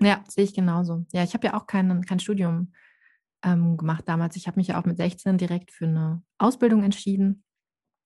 ja, 0.00 0.24
sehe 0.28 0.44
ich 0.44 0.54
genauso. 0.54 1.04
Ja, 1.12 1.22
ich 1.22 1.34
habe 1.34 1.48
ja 1.48 1.54
auch 1.54 1.66
kein, 1.66 2.02
kein 2.06 2.20
Studium 2.20 2.72
ähm, 3.44 3.76
gemacht 3.76 4.08
damals. 4.08 4.36
Ich 4.36 4.46
habe 4.46 4.58
mich 4.58 4.68
ja 4.68 4.80
auch 4.80 4.86
mit 4.86 4.96
16 4.96 5.36
direkt 5.36 5.72
für 5.72 5.86
eine 5.86 6.22
Ausbildung 6.38 6.82
entschieden 6.82 7.44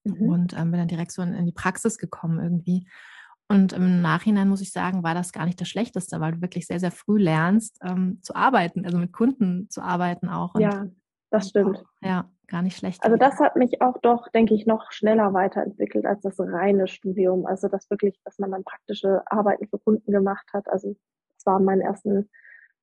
Mhm. 0.05 0.29
Und 0.29 0.53
ähm, 0.55 0.71
bin 0.71 0.81
dann 0.81 0.89
direkt 0.89 1.13
so 1.13 1.23
in, 1.23 1.35
in, 1.35 1.47
die 1.47 1.53
Praxis 1.53 1.99
gekommen 1.99 2.39
irgendwie. 2.39 2.87
Und 3.49 3.73
im 3.73 4.01
Nachhinein 4.01 4.49
muss 4.49 4.61
ich 4.61 4.73
sagen, 4.73 5.03
war 5.03 5.15
das 5.15 5.33
gar 5.33 5.45
nicht 5.45 5.61
das 5.61 5.69
Schlechteste, 5.69 6.21
weil 6.21 6.33
du 6.33 6.41
wirklich 6.41 6.67
sehr, 6.67 6.79
sehr 6.79 6.93
früh 6.93 7.19
lernst, 7.19 7.79
ähm, 7.83 8.21
zu 8.23 8.37
arbeiten, 8.37 8.85
also 8.85 8.97
mit 8.97 9.13
Kunden 9.13 9.69
zu 9.71 9.83
arbeiten 9.83 10.29
auch. 10.29 10.55
ja, 10.59 10.87
das 11.31 11.49
stimmt. 11.49 11.79
Auch, 11.79 11.85
ja, 12.03 12.31
gar 12.47 12.63
nicht 12.63 12.77
schlecht. 12.77 13.03
Also 13.03 13.17
das 13.17 13.39
hat 13.41 13.57
mich 13.57 13.81
auch 13.83 13.99
doch, 14.03 14.29
denke 14.29 14.55
ich, 14.55 14.67
noch 14.67 14.93
schneller 14.93 15.33
weiterentwickelt 15.33 16.07
als 16.07 16.23
das 16.23 16.39
reine 16.39 16.89
Studium. 16.89 17.47
Also 17.47 17.69
das 17.69 17.89
wirklich, 17.91 18.21
dass 18.25 18.39
man 18.39 18.51
dann 18.51 18.65
praktische 18.65 19.23
Arbeiten 19.27 19.67
für 19.69 19.79
Kunden 19.79 20.13
gemacht 20.13 20.47
hat. 20.53 20.69
Also 20.69 20.97
das 21.35 21.47
waren 21.47 21.65
meine 21.65 21.85
ersten 21.85 22.29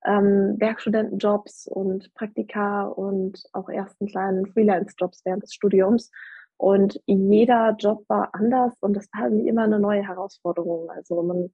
ähm, 0.04 0.56
Werkstudentenjobs 0.58 1.66
und 1.68 2.12
Praktika 2.14 2.86
und 2.86 3.42
auch 3.52 3.68
ersten 3.68 4.06
kleinen 4.06 4.46
Freelance-Jobs 4.46 5.24
während 5.24 5.42
des 5.42 5.54
Studiums. 5.54 6.10
Und 6.58 7.00
jeder 7.06 7.76
Job 7.78 8.04
war 8.08 8.34
anders 8.34 8.74
und 8.80 8.96
es 8.96 9.08
war 9.12 9.26
irgendwie 9.26 9.48
immer 9.48 9.62
eine 9.62 9.78
neue 9.78 10.02
Herausforderung. 10.02 10.90
Also 10.90 11.22
man, 11.22 11.50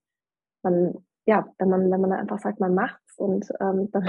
man, 0.62 0.94
ja, 1.26 1.46
wenn 1.58 1.68
man, 1.68 1.90
wenn 1.90 2.00
man 2.00 2.12
einfach 2.12 2.38
sagt, 2.38 2.58
man 2.58 2.74
macht's 2.74 3.18
und 3.18 3.46
ähm, 3.60 3.90
dann 3.92 4.08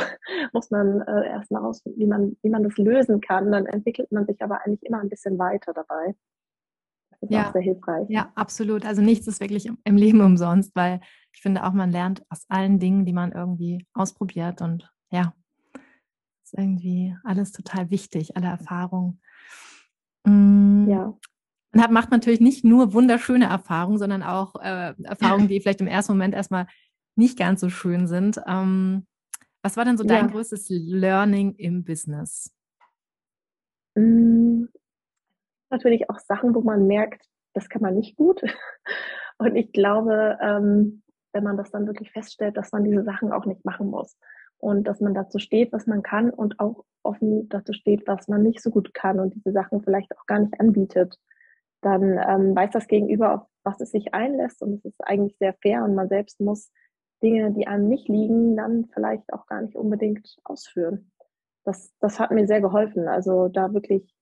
muss 0.54 0.72
man 0.72 1.02
äh, 1.02 1.28
erst 1.28 1.52
mal 1.52 1.60
rausfinden, 1.60 2.00
wie 2.00 2.08
man, 2.08 2.38
wie 2.42 2.50
man 2.50 2.64
das 2.64 2.78
lösen 2.78 3.20
kann, 3.20 3.52
dann 3.52 3.66
entwickelt 3.66 4.10
man 4.12 4.26
sich 4.26 4.42
aber 4.42 4.66
eigentlich 4.66 4.84
immer 4.84 5.00
ein 5.00 5.10
bisschen 5.10 5.38
weiter 5.38 5.74
dabei. 5.74 6.16
Das 7.12 7.22
ist 7.24 7.32
ja. 7.32 7.48
auch 7.48 7.52
sehr 7.52 7.62
hilfreich. 7.62 8.10
Ja, 8.10 8.32
absolut. 8.36 8.86
Also 8.86 9.02
nichts 9.02 9.28
ist 9.28 9.42
wirklich 9.42 9.70
im 9.84 9.96
Leben 9.98 10.22
umsonst, 10.22 10.74
weil 10.76 11.02
ich 11.34 11.42
finde 11.42 11.66
auch, 11.66 11.74
man 11.74 11.92
lernt 11.92 12.24
aus 12.30 12.46
allen 12.48 12.80
Dingen, 12.80 13.06
die 13.06 13.14
man 13.14 13.34
irgendwie 13.34 13.86
ausprobiert 13.94 14.62
und 14.62 14.90
ja, 15.12 15.34
ist 16.46 16.54
irgendwie 16.58 17.16
alles 17.26 17.52
total 17.52 17.90
wichtig, 17.90 18.38
alle 18.38 18.48
Erfahrungen. 18.48 19.20
Mhm. 20.26 20.88
Ja. 20.90 21.18
Und 21.74 21.92
macht 21.92 22.12
natürlich 22.12 22.40
nicht 22.40 22.64
nur 22.64 22.94
wunderschöne 22.94 23.46
Erfahrungen, 23.46 23.98
sondern 23.98 24.24
auch 24.24 24.56
äh, 24.56 24.94
Erfahrungen, 25.04 25.48
die 25.50 25.60
vielleicht 25.60 25.82
im 25.82 25.88
ersten 25.88 26.14
Moment 26.14 26.34
erstmal 26.34 26.68
nicht 27.16 27.38
ganz 27.38 27.62
so 27.62 27.70
schön 27.70 28.08
sind. 28.08 28.40
Ähm, 28.48 29.06
was 29.62 29.78
war 29.78 29.86
denn 29.86 29.98
so 29.98 30.04
dein 30.04 30.28
ja. 30.28 30.32
größtes 30.32 30.68
Learning 30.70 31.56
im 31.56 31.84
Business? 31.84 32.54
Mhm. 33.96 34.70
Natürlich 35.70 36.10
auch 36.10 36.20
Sachen, 36.20 36.54
wo 36.54 36.62
man 36.62 36.88
merkt, 36.88 37.26
das 37.54 37.68
kann 37.70 37.82
man 37.82 37.96
nicht 37.96 38.16
gut. 38.16 38.42
Und 39.38 39.56
ich 39.56 39.74
glaube, 39.74 40.38
ähm, 40.42 41.04
wenn 41.34 41.44
man 41.44 41.58
das 41.58 41.72
dann 41.72 41.88
wirklich 41.88 42.12
feststellt, 42.12 42.56
dass 42.56 42.72
man 42.72 42.86
diese 42.86 43.04
Sachen 43.04 43.34
auch 43.34 43.46
nicht 43.46 43.66
machen 43.66 43.90
muss 43.90 44.16
und 44.66 44.86
dass 44.86 45.00
man 45.00 45.14
dazu 45.14 45.38
steht, 45.38 45.72
was 45.72 45.86
man 45.86 46.02
kann 46.02 46.32
und 46.32 46.60
auch 46.60 46.86
offen 47.04 47.48
dazu 47.50 47.72
steht, 47.72 48.08
was 48.08 48.28
man 48.28 48.42
nicht 48.42 48.64
so 48.64 48.72
gut 48.72 48.96
kann 48.96 49.20
und 49.20 49.36
diese 49.36 49.52
Sachen 49.52 49.84
vielleicht 49.84 50.18
auch 50.18 50.26
gar 50.26 50.40
nicht 50.40 50.60
anbietet, 50.60 51.20
dann 51.82 52.18
ähm, 52.18 52.56
weiß 52.56 52.72
das 52.72 52.88
Gegenüber, 52.88 53.36
auf 53.36 53.48
was 53.64 53.80
es 53.80 53.92
sich 53.92 54.16
einlässt 54.16 54.64
und 54.64 54.74
es 54.74 54.86
ist 54.86 55.08
eigentlich 55.08 55.38
sehr 55.38 55.54
fair 55.62 55.84
und 55.84 55.94
man 55.94 56.10
selbst 56.10 56.42
muss 56.42 56.72
Dinge, 57.22 57.52
die 57.52 57.68
einem 57.68 57.88
nicht 57.88 58.10
liegen, 58.10 58.58
dann 58.58 58.86
vielleicht 58.92 59.32
auch 59.34 59.46
gar 59.46 59.62
nicht 59.62 59.76
unbedingt 59.76 60.36
ausführen. 60.44 61.12
Das, 61.64 61.94
das 62.00 62.20
hat 62.20 62.32
mir 62.32 62.48
sehr 62.48 62.62
geholfen, 62.62 63.08
also 63.08 63.50
da 63.50 63.72
wirklich 63.72 64.16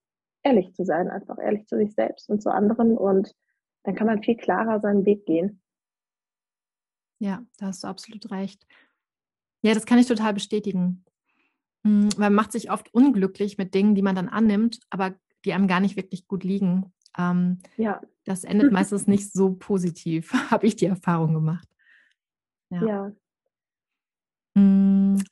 ehrlich 0.43 0.73
zu 0.73 0.83
sein, 0.83 1.09
einfach 1.09 1.37
ehrlich 1.39 1.67
zu 1.67 1.77
sich 1.77 1.93
selbst 1.93 2.29
und 2.29 2.41
zu 2.41 2.51
anderen 2.51 2.97
und 2.97 3.33
dann 3.83 3.95
kann 3.95 4.07
man 4.07 4.21
viel 4.21 4.35
klarer 4.35 4.81
seinen 4.81 5.05
Weg 5.05 5.25
gehen. 5.25 5.61
Ja, 7.19 7.45
da 7.59 7.67
hast 7.67 7.85
du 7.85 7.87
absolut 7.87 8.29
recht. 8.29 8.67
Ja, 9.63 9.73
das 9.73 9.85
kann 9.85 9.97
ich 9.97 10.07
total 10.07 10.33
bestätigen. 10.33 11.03
Hm, 11.83 12.09
man 12.17 12.33
macht 12.33 12.51
sich 12.51 12.69
oft 12.69 12.93
unglücklich 12.93 13.57
mit 13.57 13.73
Dingen, 13.73 13.95
die 13.95 14.01
man 14.01 14.15
dann 14.15 14.29
annimmt, 14.29 14.79
aber 14.89 15.15
die 15.45 15.53
einem 15.53 15.67
gar 15.67 15.79
nicht 15.79 15.95
wirklich 15.95 16.27
gut 16.27 16.43
liegen. 16.43 16.93
Ähm, 17.17 17.59
ja. 17.77 18.01
Das 18.25 18.43
endet 18.43 18.71
meistens 18.71 19.07
nicht 19.07 19.31
so 19.31 19.53
positiv, 19.53 20.31
habe 20.51 20.67
ich 20.67 20.75
die 20.75 20.85
Erfahrung 20.85 21.33
gemacht. 21.33 21.67
Ja. 22.69 22.85
ja. 22.85 23.11
Hm, 24.57 25.23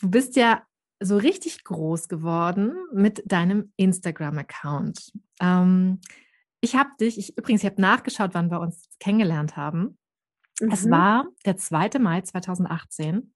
du 0.00 0.10
bist 0.10 0.36
ja 0.36 0.62
so 1.02 1.16
richtig 1.16 1.64
groß 1.64 2.08
geworden 2.08 2.74
mit 2.92 3.22
deinem 3.24 3.72
Instagram-Account. 3.76 5.12
Ähm, 5.40 6.00
ich 6.60 6.76
habe 6.76 6.90
dich, 7.00 7.18
ich, 7.18 7.38
übrigens, 7.38 7.62
ich 7.62 7.70
habe 7.70 7.80
nachgeschaut, 7.80 8.34
wann 8.34 8.50
wir 8.50 8.60
uns 8.60 8.88
kennengelernt 8.98 9.56
haben. 9.56 9.98
Mhm. 10.60 10.70
Es 10.72 10.90
war 10.90 11.26
der 11.44 11.56
2. 11.56 11.98
Mai 11.98 12.20
2018. 12.22 13.32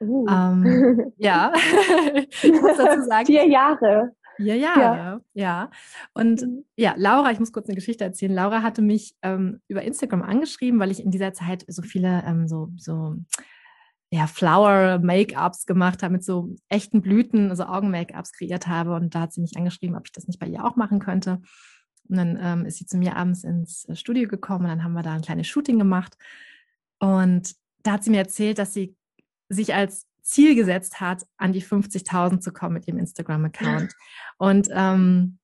Uh. 0.00 0.26
Ähm, 0.28 1.12
ja, 1.16 1.52
ich 2.42 2.52
muss 2.52 2.76
dazu 2.76 3.02
sagen. 3.02 3.26
Vier 3.26 3.46
Jahre. 3.46 4.12
Ja, 4.38 4.54
ja, 4.54 4.74
ja, 4.78 5.20
ja. 5.34 5.70
Und 6.14 6.42
mhm. 6.42 6.64
ja, 6.76 6.94
Laura, 6.96 7.30
ich 7.30 7.38
muss 7.38 7.52
kurz 7.52 7.68
eine 7.68 7.74
Geschichte 7.74 8.04
erzählen. 8.04 8.32
Laura 8.32 8.62
hatte 8.62 8.80
mich 8.80 9.14
ähm, 9.22 9.60
über 9.68 9.82
Instagram 9.82 10.22
angeschrieben, 10.22 10.80
weil 10.80 10.90
ich 10.90 11.04
in 11.04 11.10
dieser 11.10 11.34
Zeit 11.34 11.64
so 11.68 11.82
viele 11.82 12.22
ähm, 12.26 12.48
so, 12.48 12.70
so 12.78 13.16
ja, 14.10 14.26
Flower-Make-ups 14.26 15.66
gemacht 15.66 16.02
habe, 16.02 16.14
mit 16.14 16.24
so 16.24 16.56
echten 16.68 17.02
Blüten, 17.02 17.50
also 17.50 17.64
Augen-Make-ups 17.64 18.32
kreiert 18.32 18.66
habe. 18.66 18.94
Und 18.94 19.14
da 19.14 19.20
hat 19.22 19.32
sie 19.32 19.42
mich 19.42 19.56
angeschrieben, 19.56 19.96
ob 19.96 20.06
ich 20.06 20.12
das 20.12 20.26
nicht 20.26 20.40
bei 20.40 20.46
ihr 20.46 20.64
auch 20.64 20.76
machen 20.76 21.00
könnte. 21.00 21.40
Und 22.10 22.16
dann 22.16 22.38
ähm, 22.40 22.66
ist 22.66 22.78
sie 22.78 22.86
zu 22.86 22.98
mir 22.98 23.16
abends 23.16 23.44
ins 23.44 23.84
äh, 23.88 23.94
Studio 23.94 24.28
gekommen 24.28 24.64
und 24.64 24.70
dann 24.70 24.84
haben 24.84 24.94
wir 24.94 25.02
da 25.02 25.12
ein 25.12 25.22
kleines 25.22 25.46
Shooting 25.46 25.78
gemacht. 25.78 26.16
Und 26.98 27.54
da 27.82 27.92
hat 27.92 28.04
sie 28.04 28.10
mir 28.10 28.18
erzählt, 28.18 28.58
dass 28.58 28.74
sie 28.74 28.96
sich 29.48 29.74
als 29.74 30.06
Ziel 30.22 30.54
gesetzt 30.54 31.00
hat, 31.00 31.24
an 31.38 31.52
die 31.52 31.62
50.000 31.62 32.40
zu 32.40 32.52
kommen 32.52 32.74
mit 32.74 32.88
ihrem 32.88 32.98
Instagram-Account. 32.98 33.94
Und 34.38 34.68
ähm, 34.72 35.38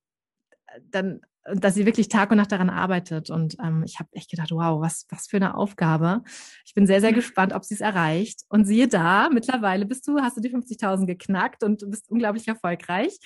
dann, 0.90 1.20
dass 1.44 1.74
sie 1.74 1.86
wirklich 1.86 2.08
Tag 2.08 2.30
und 2.30 2.36
Nacht 2.36 2.52
daran 2.52 2.70
arbeitet. 2.70 3.30
Und 3.30 3.56
ähm, 3.62 3.84
ich 3.84 3.98
habe 4.00 4.08
echt 4.12 4.30
gedacht, 4.30 4.50
wow, 4.50 4.80
was, 4.80 5.06
was 5.08 5.28
für 5.28 5.36
eine 5.36 5.56
Aufgabe. 5.56 6.22
Ich 6.64 6.74
bin 6.74 6.86
sehr, 6.86 7.00
sehr 7.00 7.12
gespannt, 7.12 7.52
ob 7.52 7.64
sie 7.64 7.74
es 7.74 7.80
erreicht. 7.80 8.42
Und 8.48 8.64
siehe 8.64 8.88
da, 8.88 9.28
mittlerweile 9.32 9.86
bist 9.86 10.06
du, 10.08 10.18
hast 10.20 10.36
du 10.36 10.40
die 10.40 10.50
50.000 10.50 11.06
geknackt 11.06 11.62
und 11.62 11.88
bist 11.90 12.10
unglaublich 12.10 12.48
erfolgreich. 12.48 13.18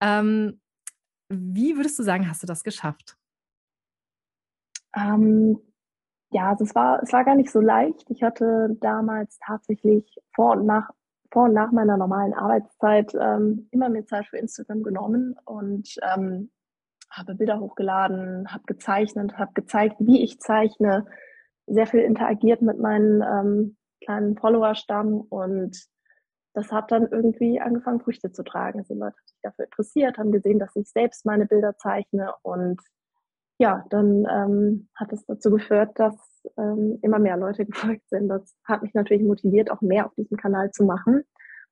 Ähm, 0.00 0.60
wie 1.28 1.76
würdest 1.76 1.98
du 1.98 2.02
sagen, 2.02 2.28
hast 2.28 2.42
du 2.42 2.46
das 2.46 2.62
geschafft? 2.62 3.16
Ähm, 4.96 5.58
ja, 6.30 6.50
also 6.50 6.64
es 6.64 6.74
war, 6.74 7.02
es 7.02 7.12
war 7.12 7.24
gar 7.24 7.34
nicht 7.34 7.50
so 7.50 7.60
leicht. 7.60 8.04
Ich 8.10 8.22
hatte 8.22 8.76
damals 8.80 9.38
tatsächlich 9.38 10.18
vor 10.34 10.52
und 10.52 10.66
nach, 10.66 10.90
vor 11.30 11.44
und 11.44 11.52
nach 11.54 11.72
meiner 11.72 11.96
normalen 11.96 12.34
Arbeitszeit 12.34 13.14
ähm, 13.14 13.68
immer 13.70 13.88
mehr 13.88 14.06
Zeit 14.06 14.26
für 14.26 14.38
Instagram 14.38 14.82
genommen 14.82 15.36
und 15.44 15.94
ähm, 16.02 16.50
habe 17.10 17.34
Bilder 17.34 17.60
hochgeladen, 17.60 18.52
habe 18.52 18.64
gezeichnet, 18.66 19.38
habe 19.38 19.52
gezeigt, 19.54 19.96
wie 20.00 20.22
ich 20.22 20.40
zeichne, 20.40 21.06
sehr 21.66 21.86
viel 21.86 22.00
interagiert 22.00 22.62
mit 22.62 22.78
meinen 22.78 23.22
ähm, 23.22 23.76
kleinen 24.04 24.36
Followerstamm 24.36 25.20
und 25.20 25.76
das 26.56 26.72
hat 26.72 26.90
dann 26.90 27.06
irgendwie 27.10 27.60
angefangen, 27.60 28.00
Früchte 28.00 28.32
zu 28.32 28.42
tragen. 28.42 28.78
Also 28.78 28.94
die 28.94 29.00
Leute 29.00 29.14
haben 29.14 29.26
sich 29.26 29.38
dafür 29.42 29.64
interessiert, 29.66 30.16
haben 30.16 30.32
gesehen, 30.32 30.58
dass 30.58 30.74
ich 30.74 30.88
selbst 30.88 31.26
meine 31.26 31.44
Bilder 31.44 31.76
zeichne 31.76 32.32
und 32.42 32.80
ja, 33.58 33.84
dann 33.90 34.26
ähm, 34.30 34.88
hat 34.94 35.12
es 35.12 35.24
dazu 35.26 35.50
geführt, 35.50 35.90
dass 35.98 36.14
ähm, 36.56 36.98
immer 37.02 37.18
mehr 37.18 37.36
Leute 37.36 37.66
gefolgt 37.66 38.08
sind. 38.08 38.28
Das 38.28 38.56
hat 38.64 38.82
mich 38.82 38.94
natürlich 38.94 39.22
motiviert, 39.22 39.70
auch 39.70 39.82
mehr 39.82 40.06
auf 40.06 40.14
diesem 40.14 40.38
Kanal 40.38 40.70
zu 40.70 40.84
machen. 40.84 41.24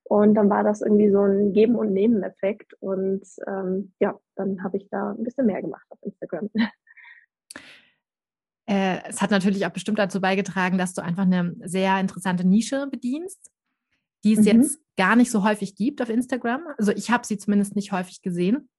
Und 0.03 0.35
dann 0.35 0.51
war 0.51 0.63
das 0.63 0.81
irgendwie 0.81 1.09
so 1.09 1.21
ein 1.21 1.53
Geben- 1.53 1.75
und 1.75 1.91
Nehmen-Effekt. 1.91 2.73
Und 2.79 3.23
ähm, 3.47 3.93
ja, 3.99 4.19
dann 4.35 4.63
habe 4.63 4.77
ich 4.77 4.87
da 4.89 5.11
ein 5.11 5.23
bisschen 5.23 5.47
mehr 5.47 5.61
gemacht 5.61 5.85
auf 5.89 5.99
Instagram. 6.03 6.49
Äh, 8.67 9.07
es 9.07 9.21
hat 9.21 9.29
natürlich 9.29 9.63
auch 9.67 9.71
bestimmt 9.71 9.99
dazu 9.99 10.19
beigetragen, 10.19 10.79
dass 10.79 10.95
du 10.95 11.03
einfach 11.03 11.21
eine 11.21 11.53
sehr 11.65 11.99
interessante 11.99 12.47
Nische 12.47 12.87
bedienst 12.87 13.51
die 14.25 14.33
es 14.33 14.39
mhm. 14.39 14.45
jetzt 14.45 14.79
gar 14.97 15.15
nicht 15.15 15.31
so 15.31 15.43
häufig 15.43 15.75
gibt 15.75 16.01
auf 16.01 16.09
Instagram. 16.09 16.63
Also 16.77 16.91
ich 16.91 17.11
habe 17.11 17.25
sie 17.25 17.37
zumindest 17.37 17.75
nicht 17.75 17.91
häufig 17.91 18.21
gesehen. 18.21 18.69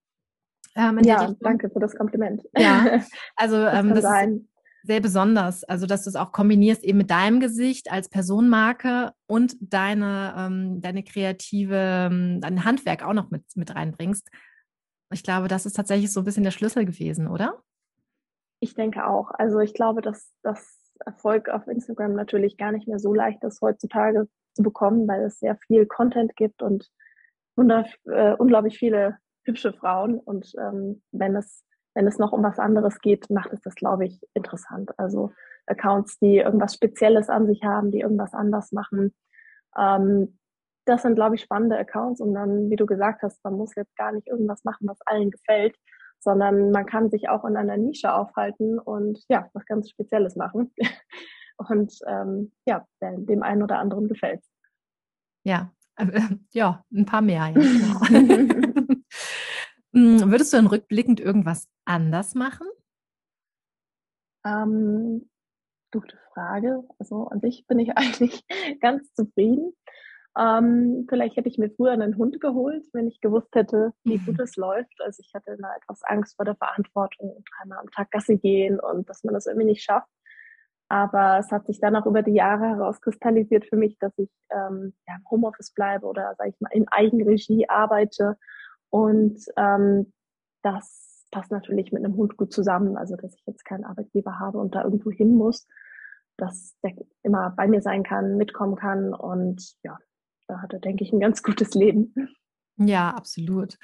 Ähm, 0.75 0.99
ja, 1.05 1.35
danke 1.41 1.71
für 1.71 1.79
das 1.79 1.95
Kompliment. 1.95 2.43
Ja, 2.57 3.01
also 3.37 3.63
das, 3.63 3.79
ähm, 3.79 3.95
das 3.95 4.05
ist 4.05 4.41
sehr 4.83 5.01
besonders. 5.01 5.65
Also 5.65 5.87
dass 5.87 6.03
du 6.03 6.11
es 6.11 6.17
auch 6.17 6.33
kombinierst 6.33 6.83
eben 6.85 6.99
mit 6.99 7.11
deinem 7.11 7.41
Gesicht 7.41 7.91
als 7.91 8.09
Personenmarke 8.09 9.13
und 9.27 9.57
deine, 9.61 10.35
ähm, 10.37 10.81
deine 10.81 11.05
kreative, 11.05 12.09
ähm, 12.11 12.41
dein 12.41 12.65
Handwerk 12.65 13.05
auch 13.05 13.15
noch 13.15 13.31
mit, 13.31 13.45
mit 13.55 13.75
reinbringst. 13.75 14.29
Ich 15.13 15.23
glaube, 15.23 15.49
das 15.49 15.65
ist 15.65 15.75
tatsächlich 15.75 16.13
so 16.13 16.21
ein 16.21 16.25
bisschen 16.25 16.45
der 16.45 16.51
Schlüssel 16.51 16.85
gewesen, 16.85 17.29
oder? 17.29 17.63
Ich 18.61 18.75
denke 18.75 19.07
auch. 19.07 19.31
Also 19.31 19.61
ich 19.61 19.75
glaube, 19.75 20.03
dass 20.03 20.33
das 20.43 20.93
Erfolg 21.05 21.49
auf 21.49 21.69
Instagram 21.69 22.15
natürlich 22.15 22.57
gar 22.57 22.73
nicht 22.73 22.89
mehr 22.89 22.99
so 22.99 23.15
leicht 23.15 23.45
ist 23.45 23.61
heutzutage 23.61 24.29
zu 24.57 24.63
bekommen, 24.63 25.07
weil 25.07 25.23
es 25.25 25.39
sehr 25.39 25.57
viel 25.57 25.87
Content 25.87 26.35
gibt 26.37 26.63
und 26.63 26.91
äh, 27.59 28.35
unglaublich 28.37 28.79
viele 28.79 29.19
hübsche 29.45 29.73
Frauen. 29.73 30.19
Und 30.19 30.53
ähm, 30.59 31.03
wenn 31.13 31.37
es 31.37 31.67
wenn 31.97 32.07
es 32.07 32.19
noch 32.19 32.33
um 32.33 32.43
was 32.43 32.59
anderes 32.59 33.01
geht, 33.01 33.31
macht 33.31 33.55
es 33.55 33.63
das, 33.63 33.75
glaube 33.75 34.05
ich, 34.05 34.21
interessant. 34.35 34.91
Also 34.99 35.33
Accounts, 35.67 36.19
die 36.19 36.37
irgendwas 36.37 36.75
Spezielles 36.75 37.31
an 37.31 37.47
sich 37.47 37.65
haben, 37.65 37.91
die 37.91 38.01
irgendwas 38.01 38.35
anders 38.35 38.71
machen. 38.71 39.15
Ähm, 39.77 40.39
das 40.85 41.03
sind, 41.03 41.15
glaube 41.15 41.37
ich, 41.37 41.41
spannende 41.41 41.79
Accounts. 41.79 42.21
Und 42.21 42.35
dann, 42.35 42.69
wie 42.69 42.77
du 42.77 42.85
gesagt 42.85 43.23
hast, 43.23 43.43
man 43.45 43.55
muss 43.55 43.75
jetzt 43.77 43.97
gar 43.97 44.13
nicht 44.13 44.29
irgendwas 44.29 44.63
machen, 44.63 44.87
was 44.87 45.01
allen 45.07 45.31
gefällt, 45.31 45.75
sondern 46.21 46.71
man 46.71 46.85
kann 46.85 47.09
sich 47.09 47.31
auch 47.31 47.47
in 47.47 47.57
einer 47.57 47.79
Nische 47.79 48.13
aufhalten 48.13 48.79
und 48.79 49.19
ja, 49.31 49.49
was 49.55 49.65
ganz 49.65 49.89
Spezielles 49.89 50.37
machen. 50.37 50.75
Und 51.57 51.99
ähm, 52.07 52.53
ja, 52.67 52.87
dem 53.01 53.43
einen 53.43 53.63
oder 53.63 53.79
anderen 53.79 54.09
gefällt 54.09 54.43
Ja, 55.45 55.73
äh, 55.97 56.21
ja, 56.53 56.85
ein 56.93 57.07
paar 57.07 57.23
mehr, 57.23 57.49
ja, 57.49 57.51
genau. 57.53 58.97
Hm, 59.97 60.31
würdest 60.31 60.53
du 60.53 60.59
dann 60.59 60.67
rückblickend 60.67 61.21
irgendwas 61.21 61.71
anders 61.87 62.35
machen? 62.35 62.67
Ähm, 64.45 65.31
gute 65.91 66.19
Frage. 66.35 66.85
Also 66.99 67.29
an 67.29 67.41
sich 67.41 67.67
bin 67.67 67.79
ich 67.79 67.91
eigentlich 67.97 68.45
ganz 68.81 69.11
zufrieden. 69.15 69.73
Ähm, 70.39 71.07
vielleicht 71.09 71.37
hätte 71.37 71.49
ich 71.49 71.57
mir 71.57 71.71
früher 71.71 71.93
einen 71.93 72.19
Hund 72.19 72.43
geholt, 72.43 72.85
wenn 72.93 73.09
ich 73.09 73.23
gewusst 73.23 73.55
hätte, 73.55 73.95
wie 74.05 74.19
gut 74.19 74.39
es 74.39 74.57
läuft. 74.57 75.01
Also 75.01 75.23
ich 75.25 75.33
hatte 75.33 75.53
immer 75.53 75.75
etwas 75.75 76.03
Angst 76.03 76.37
vor 76.37 76.45
der 76.45 76.57
Verantwortung, 76.57 77.43
dreimal 77.57 77.79
am 77.79 77.91
Tag 77.91 78.11
Gasse 78.11 78.37
gehen 78.37 78.79
und 78.79 79.09
dass 79.09 79.25
man 79.25 79.33
das 79.33 79.47
irgendwie 79.47 79.69
nicht 79.69 79.83
schafft. 79.83 80.11
Aber 80.89 81.39
es 81.39 81.51
hat 81.51 81.67
sich 81.67 81.81
dann 81.81 81.97
auch 81.97 82.07
über 82.07 82.23
die 82.23 82.35
Jahre 82.35 82.67
herauskristallisiert 82.67 83.67
für 83.67 83.77
mich, 83.77 83.99
dass 83.99 84.13
ich 84.19 84.31
ähm, 84.51 84.95
ja, 85.09 85.17
im 85.17 85.31
Homeoffice 85.31 85.73
bleibe 85.73 86.07
oder, 86.07 86.35
sage 86.39 86.51
ich 86.51 86.61
mal, 86.61 86.71
in 86.73 86.87
Eigenregie 86.89 87.69
arbeite. 87.69 88.37
Und 88.91 89.39
ähm, 89.57 90.13
das 90.63 91.27
passt 91.33 91.51
natürlich 91.51 91.91
mit 91.93 92.05
einem 92.05 92.17
Hund 92.17 92.37
gut 92.37 92.53
zusammen. 92.53 92.97
Also, 92.97 93.17
dass 93.17 93.35
ich 93.35 93.43
jetzt 93.47 93.65
keinen 93.65 93.85
Arbeitgeber 93.85 94.39
habe 94.39 94.59
und 94.59 94.75
da 94.75 94.85
irgendwo 94.85 95.11
hin 95.11 95.35
muss, 95.35 95.67
dass 96.37 96.77
der 96.85 96.93
immer 97.23 97.51
bei 97.51 97.67
mir 97.67 97.83
sein 97.83 98.05
kann, 98.05 98.37
mitkommen 98.37 98.77
kann. 98.77 99.13
Und 99.13 99.75
ja, 99.83 99.99
da 100.47 100.63
hat 100.63 100.73
er, 100.73 100.79
denke 100.79 101.03
ich, 101.03 101.13
ein 101.13 101.21
ganz 101.21 101.43
gutes 101.43 101.75
Leben. 101.75 102.15
Ja, 102.77 103.11
absolut. 103.11 103.77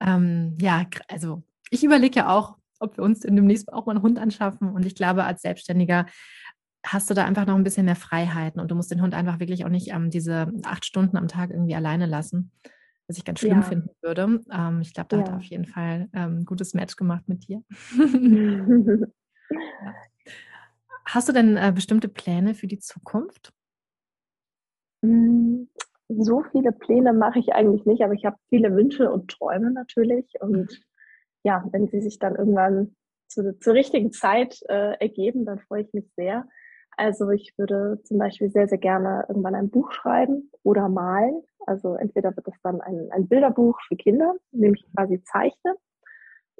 Ähm, 0.00 0.56
ja, 0.60 0.84
also 1.08 1.42
ich 1.70 1.82
überlege 1.84 2.20
ja 2.20 2.28
auch, 2.28 2.59
ob 2.80 2.96
wir 2.96 3.04
uns 3.04 3.20
demnächst 3.20 3.72
auch 3.72 3.86
mal 3.86 3.92
einen 3.92 4.02
Hund 4.02 4.18
anschaffen. 4.18 4.72
Und 4.72 4.84
ich 4.86 4.94
glaube, 4.94 5.24
als 5.24 5.42
Selbstständiger 5.42 6.06
hast 6.84 7.10
du 7.10 7.14
da 7.14 7.24
einfach 7.24 7.46
noch 7.46 7.56
ein 7.56 7.64
bisschen 7.64 7.86
mehr 7.86 7.96
Freiheiten 7.96 8.60
und 8.60 8.70
du 8.70 8.74
musst 8.74 8.90
den 8.90 9.02
Hund 9.02 9.14
einfach 9.14 9.38
wirklich 9.38 9.64
auch 9.64 9.70
nicht 9.70 9.92
ähm, 9.92 10.10
diese 10.10 10.50
acht 10.64 10.84
Stunden 10.84 11.16
am 11.16 11.28
Tag 11.28 11.50
irgendwie 11.50 11.74
alleine 11.74 12.06
lassen, 12.06 12.52
was 13.06 13.18
ich 13.18 13.24
ganz 13.24 13.40
schlimm 13.40 13.60
ja. 13.60 13.62
finden 13.62 13.90
würde. 14.00 14.40
Ähm, 14.50 14.80
ich 14.80 14.94
glaube, 14.94 15.08
da 15.10 15.16
ja. 15.16 15.22
hat 15.22 15.28
er 15.30 15.36
auf 15.36 15.44
jeden 15.44 15.66
Fall 15.66 16.08
ähm, 16.14 16.38
ein 16.38 16.44
gutes 16.46 16.74
Match 16.74 16.96
gemacht 16.96 17.28
mit 17.28 17.46
dir. 17.48 17.62
Hast 21.06 21.28
du 21.28 21.32
denn 21.32 21.56
äh, 21.56 21.72
bestimmte 21.74 22.08
Pläne 22.08 22.54
für 22.54 22.66
die 22.66 22.78
Zukunft? 22.78 23.52
Hm, 25.02 25.68
so 26.08 26.44
viele 26.52 26.72
Pläne 26.72 27.12
mache 27.12 27.38
ich 27.38 27.52
eigentlich 27.52 27.84
nicht, 27.84 28.02
aber 28.02 28.14
ich 28.14 28.24
habe 28.24 28.36
viele 28.48 28.74
Wünsche 28.74 29.10
und 29.10 29.30
Träume 29.30 29.70
natürlich. 29.70 30.34
Und 30.40 30.80
ja, 31.42 31.64
wenn 31.72 31.88
sie 31.88 32.00
sich 32.00 32.18
dann 32.18 32.36
irgendwann 32.36 32.96
zu, 33.28 33.58
zur 33.58 33.74
richtigen 33.74 34.12
Zeit 34.12 34.60
äh, 34.68 34.94
ergeben, 35.00 35.44
dann 35.44 35.60
freue 35.60 35.82
ich 35.82 35.92
mich 35.92 36.10
sehr. 36.16 36.46
Also 36.96 37.30
ich 37.30 37.54
würde 37.56 38.00
zum 38.04 38.18
Beispiel 38.18 38.50
sehr, 38.50 38.68
sehr 38.68 38.78
gerne 38.78 39.24
irgendwann 39.28 39.54
ein 39.54 39.70
Buch 39.70 39.92
schreiben 39.92 40.50
oder 40.62 40.88
malen. 40.88 41.42
Also 41.66 41.94
entweder 41.94 42.34
wird 42.36 42.48
es 42.48 42.60
dann 42.62 42.80
ein, 42.80 43.08
ein 43.12 43.28
Bilderbuch 43.28 43.78
für 43.86 43.96
Kinder, 43.96 44.34
in 44.52 44.62
dem 44.62 44.74
ich 44.74 44.84
quasi 44.92 45.22
zeichne, 45.22 45.76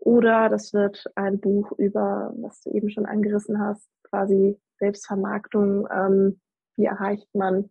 oder 0.00 0.48
das 0.48 0.72
wird 0.72 1.04
ein 1.14 1.40
Buch 1.40 1.72
über, 1.72 2.32
was 2.38 2.62
du 2.62 2.70
eben 2.70 2.88
schon 2.88 3.04
angerissen 3.04 3.60
hast, 3.60 3.86
quasi 4.04 4.58
Selbstvermarktung. 4.78 5.86
Ähm, 5.92 6.40
wie 6.76 6.86
erreicht 6.86 7.28
man 7.34 7.70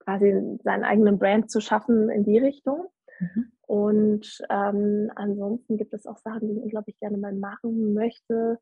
quasi 0.00 0.58
seinen 0.64 0.84
eigenen 0.84 1.18
Brand 1.18 1.50
zu 1.50 1.60
schaffen 1.60 2.10
in 2.10 2.24
die 2.24 2.38
Richtung? 2.38 2.88
Mhm. 3.20 3.52
Und 3.66 4.38
ähm, 4.48 5.10
ansonsten 5.16 5.76
gibt 5.76 5.92
es 5.92 6.06
auch 6.06 6.18
Sachen, 6.18 6.48
die 6.48 6.54
ich 6.54 6.62
unglaublich 6.62 6.98
gerne 7.00 7.18
mal 7.18 7.34
machen 7.34 7.94
möchte. 7.94 8.58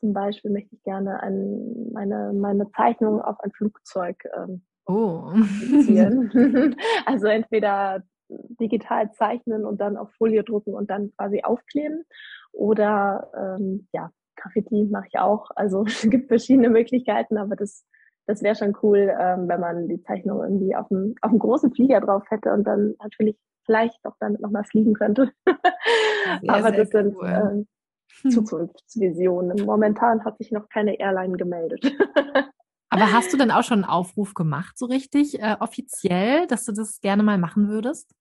Zum 0.00 0.12
Beispiel 0.12 0.50
möchte 0.50 0.74
ich 0.74 0.82
gerne 0.82 1.20
ein, 1.22 1.92
meine, 1.92 2.32
meine 2.32 2.70
Zeichnung 2.70 3.20
auf 3.20 3.38
ein 3.40 3.52
Flugzeug 3.52 4.16
ähm, 4.34 4.62
oh. 4.86 5.32
also 7.06 7.26
entweder 7.26 8.02
digital 8.28 9.12
zeichnen 9.12 9.64
und 9.64 9.80
dann 9.80 9.96
auf 9.96 10.10
Folie 10.12 10.42
drucken 10.42 10.74
und 10.74 10.90
dann 10.90 11.12
quasi 11.16 11.42
aufkleben. 11.42 12.04
Oder 12.52 13.30
ähm, 13.36 13.88
ja, 13.92 14.10
Graffiti 14.36 14.84
mache 14.84 15.06
ich 15.08 15.18
auch. 15.18 15.50
Also 15.54 15.84
es 15.86 16.08
gibt 16.08 16.28
verschiedene 16.28 16.70
Möglichkeiten, 16.70 17.36
aber 17.36 17.56
das, 17.56 17.84
das 18.26 18.42
wäre 18.42 18.54
schon 18.54 18.76
cool, 18.82 19.14
ähm, 19.20 19.48
wenn 19.48 19.60
man 19.60 19.88
die 19.88 20.02
Zeichnung 20.02 20.42
irgendwie 20.42 20.74
auf 20.74 20.90
einem, 20.90 21.14
auf 21.20 21.30
einem 21.30 21.38
großen 21.38 21.72
Flieger 21.72 22.00
drauf 22.00 22.24
hätte 22.30 22.52
und 22.52 22.64
dann 22.64 22.94
natürlich 23.02 23.36
vielleicht 23.66 24.04
auch 24.04 24.16
damit 24.20 24.40
nochmal 24.40 24.64
fliegen 24.64 24.94
könnte. 24.94 25.32
Sehr, 25.44 26.54
Aber 26.54 26.72
das 26.72 26.90
sind 26.90 27.16
cool. 27.16 27.66
äh, 28.24 28.30
Zukunftsvisionen. 28.30 29.64
Momentan 29.66 30.24
hat 30.24 30.38
sich 30.38 30.50
noch 30.50 30.68
keine 30.68 30.98
Airline 30.98 31.36
gemeldet. 31.36 31.84
Aber 32.88 33.12
hast 33.12 33.32
du 33.32 33.36
dann 33.36 33.50
auch 33.50 33.64
schon 33.64 33.82
einen 33.82 33.90
Aufruf 33.90 34.32
gemacht, 34.34 34.78
so 34.78 34.86
richtig 34.86 35.40
äh, 35.40 35.56
offiziell, 35.58 36.46
dass 36.46 36.64
du 36.64 36.72
das 36.72 37.00
gerne 37.00 37.22
mal 37.22 37.36
machen 37.36 37.68
würdest? 37.68 38.14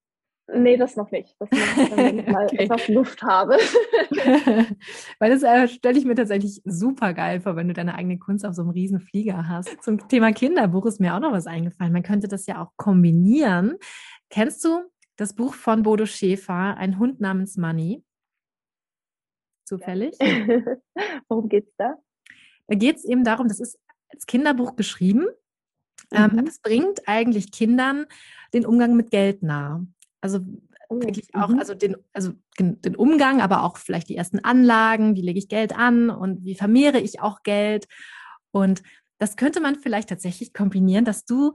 Nee, 0.53 0.77
das 0.77 0.95
noch 0.95 1.09
nicht. 1.09 1.35
Das 1.39 1.49
mache 1.49 1.81
ich, 1.81 1.97
wenn 1.97 2.19
ich 2.19 2.27
mal 2.31 2.45
okay. 2.45 2.57
etwas 2.57 2.87
Luft 2.87 3.23
habe. 3.23 3.53
Weil 5.19 5.31
das 5.31 5.43
äh, 5.43 5.67
stelle 5.67 5.97
ich 5.97 6.05
mir 6.05 6.15
tatsächlich 6.15 6.61
super 6.65 7.13
geil 7.13 7.41
vor, 7.41 7.55
wenn 7.55 7.67
du 7.67 7.73
deine 7.73 7.95
eigene 7.95 8.19
Kunst 8.19 8.45
auf 8.45 8.53
so 8.53 8.61
einem 8.61 8.71
riesen 8.71 8.99
Flieger 8.99 9.47
hast. 9.47 9.81
Zum 9.81 10.07
Thema 10.07 10.33
Kinderbuch 10.33 10.85
ist 10.85 10.99
mir 10.99 11.15
auch 11.15 11.19
noch 11.19 11.31
was 11.31 11.47
eingefallen. 11.47 11.93
Man 11.93 12.03
könnte 12.03 12.27
das 12.27 12.45
ja 12.45 12.61
auch 12.61 12.71
kombinieren. 12.75 13.77
Kennst 14.29 14.63
du 14.65 14.81
das 15.15 15.33
Buch 15.33 15.53
von 15.53 15.83
Bodo 15.83 16.05
Schäfer, 16.05 16.77
Ein 16.77 16.99
Hund 16.99 17.21
namens 17.21 17.57
Money. 17.57 18.03
Zufällig? 19.65 20.15
Worum 21.29 21.49
geht's 21.49 21.73
da? 21.77 21.95
Da 22.67 22.75
geht 22.75 22.97
es 22.97 23.05
eben 23.05 23.23
darum, 23.23 23.47
das 23.47 23.59
ist 23.59 23.79
als 24.09 24.25
Kinderbuch 24.25 24.75
geschrieben. 24.75 25.27
Ähm, 26.11 26.31
mhm. 26.31 26.39
Ähm, 26.39 26.45
das 26.45 26.59
bringt 26.59 27.07
eigentlich 27.07 27.51
Kindern 27.51 28.05
den 28.53 28.65
Umgang 28.65 28.95
mit 28.95 29.11
Geld 29.11 29.43
nahe. 29.43 29.87
Also 30.21 30.39
oh, 30.89 31.01
wirklich 31.01 31.33
auch, 31.33 31.49
mhm. 31.49 31.59
also 31.59 31.73
den, 31.73 31.97
also 32.13 32.33
den 32.59 32.95
Umgang, 32.95 33.41
aber 33.41 33.63
auch 33.63 33.77
vielleicht 33.77 34.09
die 34.09 34.17
ersten 34.17 34.39
Anlagen, 34.39 35.15
wie 35.15 35.21
lege 35.21 35.39
ich 35.39 35.47
Geld 35.47 35.75
an 35.75 36.09
und 36.09 36.43
wie 36.43 36.55
vermehre 36.55 36.99
ich 36.99 37.21
auch 37.21 37.43
Geld. 37.43 37.87
Und 38.51 38.83
das 39.17 39.35
könnte 39.35 39.61
man 39.61 39.75
vielleicht 39.75 40.09
tatsächlich 40.09 40.53
kombinieren, 40.53 41.05
dass 41.05 41.25
du 41.25 41.53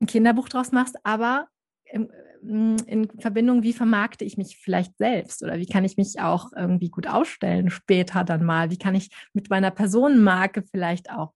ein 0.00 0.06
Kinderbuch 0.06 0.48
draus 0.48 0.72
machst, 0.72 0.96
aber 1.04 1.48
in 2.42 3.08
Verbindung, 3.18 3.62
wie 3.62 3.72
vermarkte 3.72 4.24
ich 4.24 4.36
mich 4.36 4.58
vielleicht 4.58 4.98
selbst 4.98 5.42
oder 5.42 5.58
wie 5.58 5.66
kann 5.66 5.84
ich 5.84 5.96
mich 5.96 6.20
auch 6.20 6.52
irgendwie 6.56 6.90
gut 6.90 7.06
ausstellen 7.06 7.70
später 7.70 8.24
dann 8.24 8.44
mal? 8.44 8.70
Wie 8.70 8.78
kann 8.78 8.94
ich 8.94 9.10
mit 9.32 9.48
meiner 9.48 9.70
Personenmarke 9.70 10.62
vielleicht 10.62 11.10
auch 11.10 11.32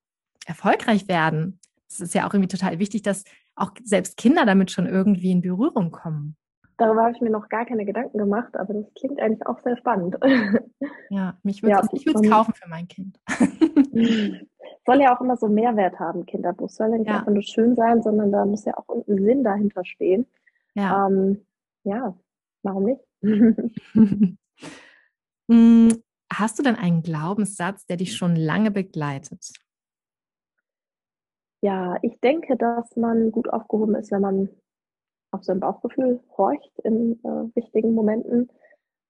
erfolgreich 0.47 1.09
werden? 1.09 1.61
Das 1.89 2.01
ist 2.01 2.15
ja 2.15 2.27
auch 2.27 2.35
irgendwie 2.35 2.49
total 2.49 2.79
wichtig, 2.79 3.03
dass 3.03 3.25
auch 3.55 3.71
selbst 3.85 4.17
Kinder 4.17 4.45
damit 4.45 4.71
schon 4.71 4.87
irgendwie 4.87 5.31
in 5.31 5.43
Berührung 5.43 5.93
kommen. 5.93 6.37
Darüber 6.79 7.05
habe 7.05 7.13
ich 7.13 7.23
mir 7.23 7.31
noch 7.31 7.49
gar 7.49 7.65
keine 7.65 7.87
Gedanken 7.87 8.19
gemacht, 8.19 8.55
aber 8.57 8.75
das 8.75 8.85
klingt 8.99 9.19
eigentlich 9.19 9.47
auch 9.47 9.61
sehr 9.63 9.77
spannend. 9.77 10.17
Ja, 11.09 11.39
mich 11.45 11.63
würde 11.63 11.81
es 11.93 12.05
ja, 12.05 12.29
kaufen 12.29 12.53
für 12.53 12.69
mein 12.69 12.89
Kind. 12.89 13.17
soll 14.87 15.01
ja 15.01 15.17
auch 15.17 15.21
immer 15.21 15.37
so 15.37 15.47
Mehrwert 15.47 16.01
haben, 16.01 16.27
Kinderbuch. 16.27 16.69
Soll 16.69 16.91
ja 16.91 16.99
nicht 16.99 17.09
ja. 17.09 17.19
einfach 17.19 17.33
nur 17.33 17.43
schön 17.43 17.77
sein, 17.77 18.03
sondern 18.03 18.33
da 18.33 18.45
muss 18.45 18.65
ja 18.65 18.77
auch 18.77 18.89
ein 18.89 19.23
Sinn 19.23 19.45
dahinter 19.45 19.85
stehen. 19.85 20.27
Ja, 20.77 21.07
ähm, 21.07 21.47
ja 21.85 22.17
warum 22.63 22.85
nicht? 22.85 23.01
Hm, 25.49 26.03
hast 26.33 26.59
du 26.59 26.65
denn 26.65 26.75
einen 26.75 27.05
Glaubenssatz, 27.05 27.87
der 27.87 27.97
dich 27.97 28.17
schon 28.17 28.35
lange 28.35 28.73
begleitet? 28.73 29.53
Ja, 31.63 31.99
ich 32.03 32.19
denke, 32.21 32.57
dass 32.57 32.97
man 32.97 33.31
gut 33.31 33.49
aufgehoben 33.49 33.95
ist, 33.95 34.11
wenn 34.11 34.23
man 34.23 34.49
auf 35.31 35.45
sein 35.45 35.61
Bauchgefühl 35.61 36.21
horcht 36.37 36.79
in 36.81 37.21
äh, 37.23 37.55
wichtigen 37.55 37.95
Momenten. 37.95 38.51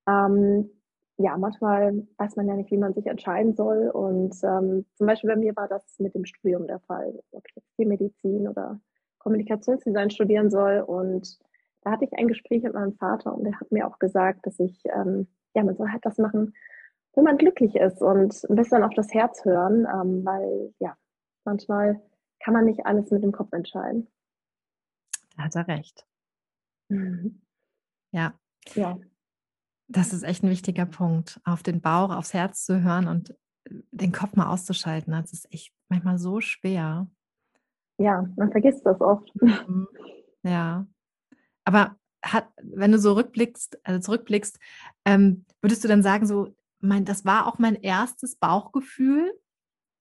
Ähm, 0.07 0.71
ja, 1.19 1.39
manchmal 1.39 2.07
weiß 2.19 2.37
man 2.37 2.49
ja 2.49 2.55
nicht, 2.55 2.71
wie 2.71 2.77
man 2.77 2.93
sich 2.93 3.07
entscheiden 3.07 3.55
soll. 3.55 3.89
Und 3.89 4.37
ähm, 4.43 4.85
zum 4.97 5.07
Beispiel 5.07 5.31
bei 5.31 5.37
mir 5.37 5.57
war 5.57 5.69
das 5.69 5.99
mit 5.99 6.15
dem 6.15 6.27
Studium 6.27 6.67
der 6.67 6.81
Fall, 6.81 7.23
ob 7.31 7.45
ich 7.49 7.57
jetzt 7.57 7.79
Medizin 7.79 8.47
oder 8.47 8.79
Kommunikationsdesign 9.19 10.11
studieren 10.11 10.51
soll. 10.51 10.81
Und 10.81 11.39
da 11.87 11.93
hatte 11.93 12.05
ich 12.05 12.19
ein 12.19 12.27
Gespräch 12.27 12.65
mit 12.65 12.75
meinem 12.75 12.97
Vater 12.97 13.33
und 13.33 13.47
er 13.47 13.61
hat 13.61 13.71
mir 13.71 13.87
auch 13.87 14.01
gesagt, 14.01 14.45
dass 14.45 14.59
ich, 14.59 14.83
ähm, 14.87 15.29
ja, 15.55 15.63
man 15.63 15.77
soll 15.77 15.89
halt 15.89 16.05
das 16.05 16.19
machen, 16.19 16.53
wo 17.13 17.23
man 17.23 17.39
glücklich 17.39 17.77
ist 17.77 18.03
und 18.03 18.45
ein 18.51 18.57
bisschen 18.57 18.83
auf 18.83 18.93
das 18.95 19.15
Herz 19.15 19.45
hören, 19.45 19.87
ähm, 19.87 20.25
weil, 20.25 20.75
ja, 20.81 20.97
manchmal 21.45 22.03
kann 22.41 22.55
man 22.55 22.65
nicht 22.65 22.85
alles 22.87 23.13
mit 23.13 23.23
dem 23.23 23.31
Kopf 23.31 23.53
entscheiden. 23.53 24.09
Da 25.37 25.45
hat 25.45 25.55
er 25.55 25.69
recht. 25.69 26.05
Mhm. 26.89 27.41
Ja. 28.11 28.35
Ja. 28.75 28.99
Das 29.87 30.13
ist 30.13 30.25
echt 30.25 30.43
ein 30.43 30.51
wichtiger 30.51 30.87
Punkt, 30.87 31.41
auf 31.45 31.63
den 31.63 31.81
Bauch, 31.81 32.11
aufs 32.11 32.35
Herz 32.35 32.65
zu 32.65 32.83
hören 32.83 33.07
und 33.07 33.33
den 33.93 34.11
Kopf 34.11 34.35
mal 34.35 34.53
auszuschalten. 34.53 35.13
Das 35.13 35.33
ist 35.33 35.47
echt 35.55 35.73
manchmal 35.89 36.19
so 36.19 36.41
schwer. 36.41 37.07
Ja, 37.99 38.29
man 38.35 38.51
vergisst 38.51 38.85
das 38.85 39.01
oft. 39.01 39.31
Mhm. 39.41 39.87
Ja. 40.43 40.89
Aber 41.67 41.97
hat, 42.25 42.49
wenn 42.63 42.93
du 42.93 42.99
so 42.99 43.13
rückblickst, 43.13 43.79
also 43.85 44.01
zurückblickst, 44.01 44.59
ähm, 45.05 45.45
würdest 45.61 45.85
du 45.85 45.89
dann 45.89 46.03
sagen, 46.03 46.27
so, 46.27 46.55
mein, 46.81 47.05
das 47.05 47.25
war 47.25 47.47
auch 47.47 47.59
mein 47.59 47.75
erstes 47.75 48.37
Bauchgefühl. 48.37 49.33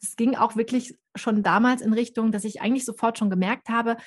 Das 0.02 0.16
ging 0.16 0.36
auch 0.36 0.56
wirklich 0.56 0.98
schon 1.16 1.44
damals 1.44 1.82
in 1.82 1.94
Richtung, 1.94 2.32
dass 2.32 2.44
ich 2.44 2.62
eigentlich 2.62 2.86
sofort 2.86 3.18
schon 3.18 3.30
gemerkt 3.30 3.70
habe, 3.70 3.98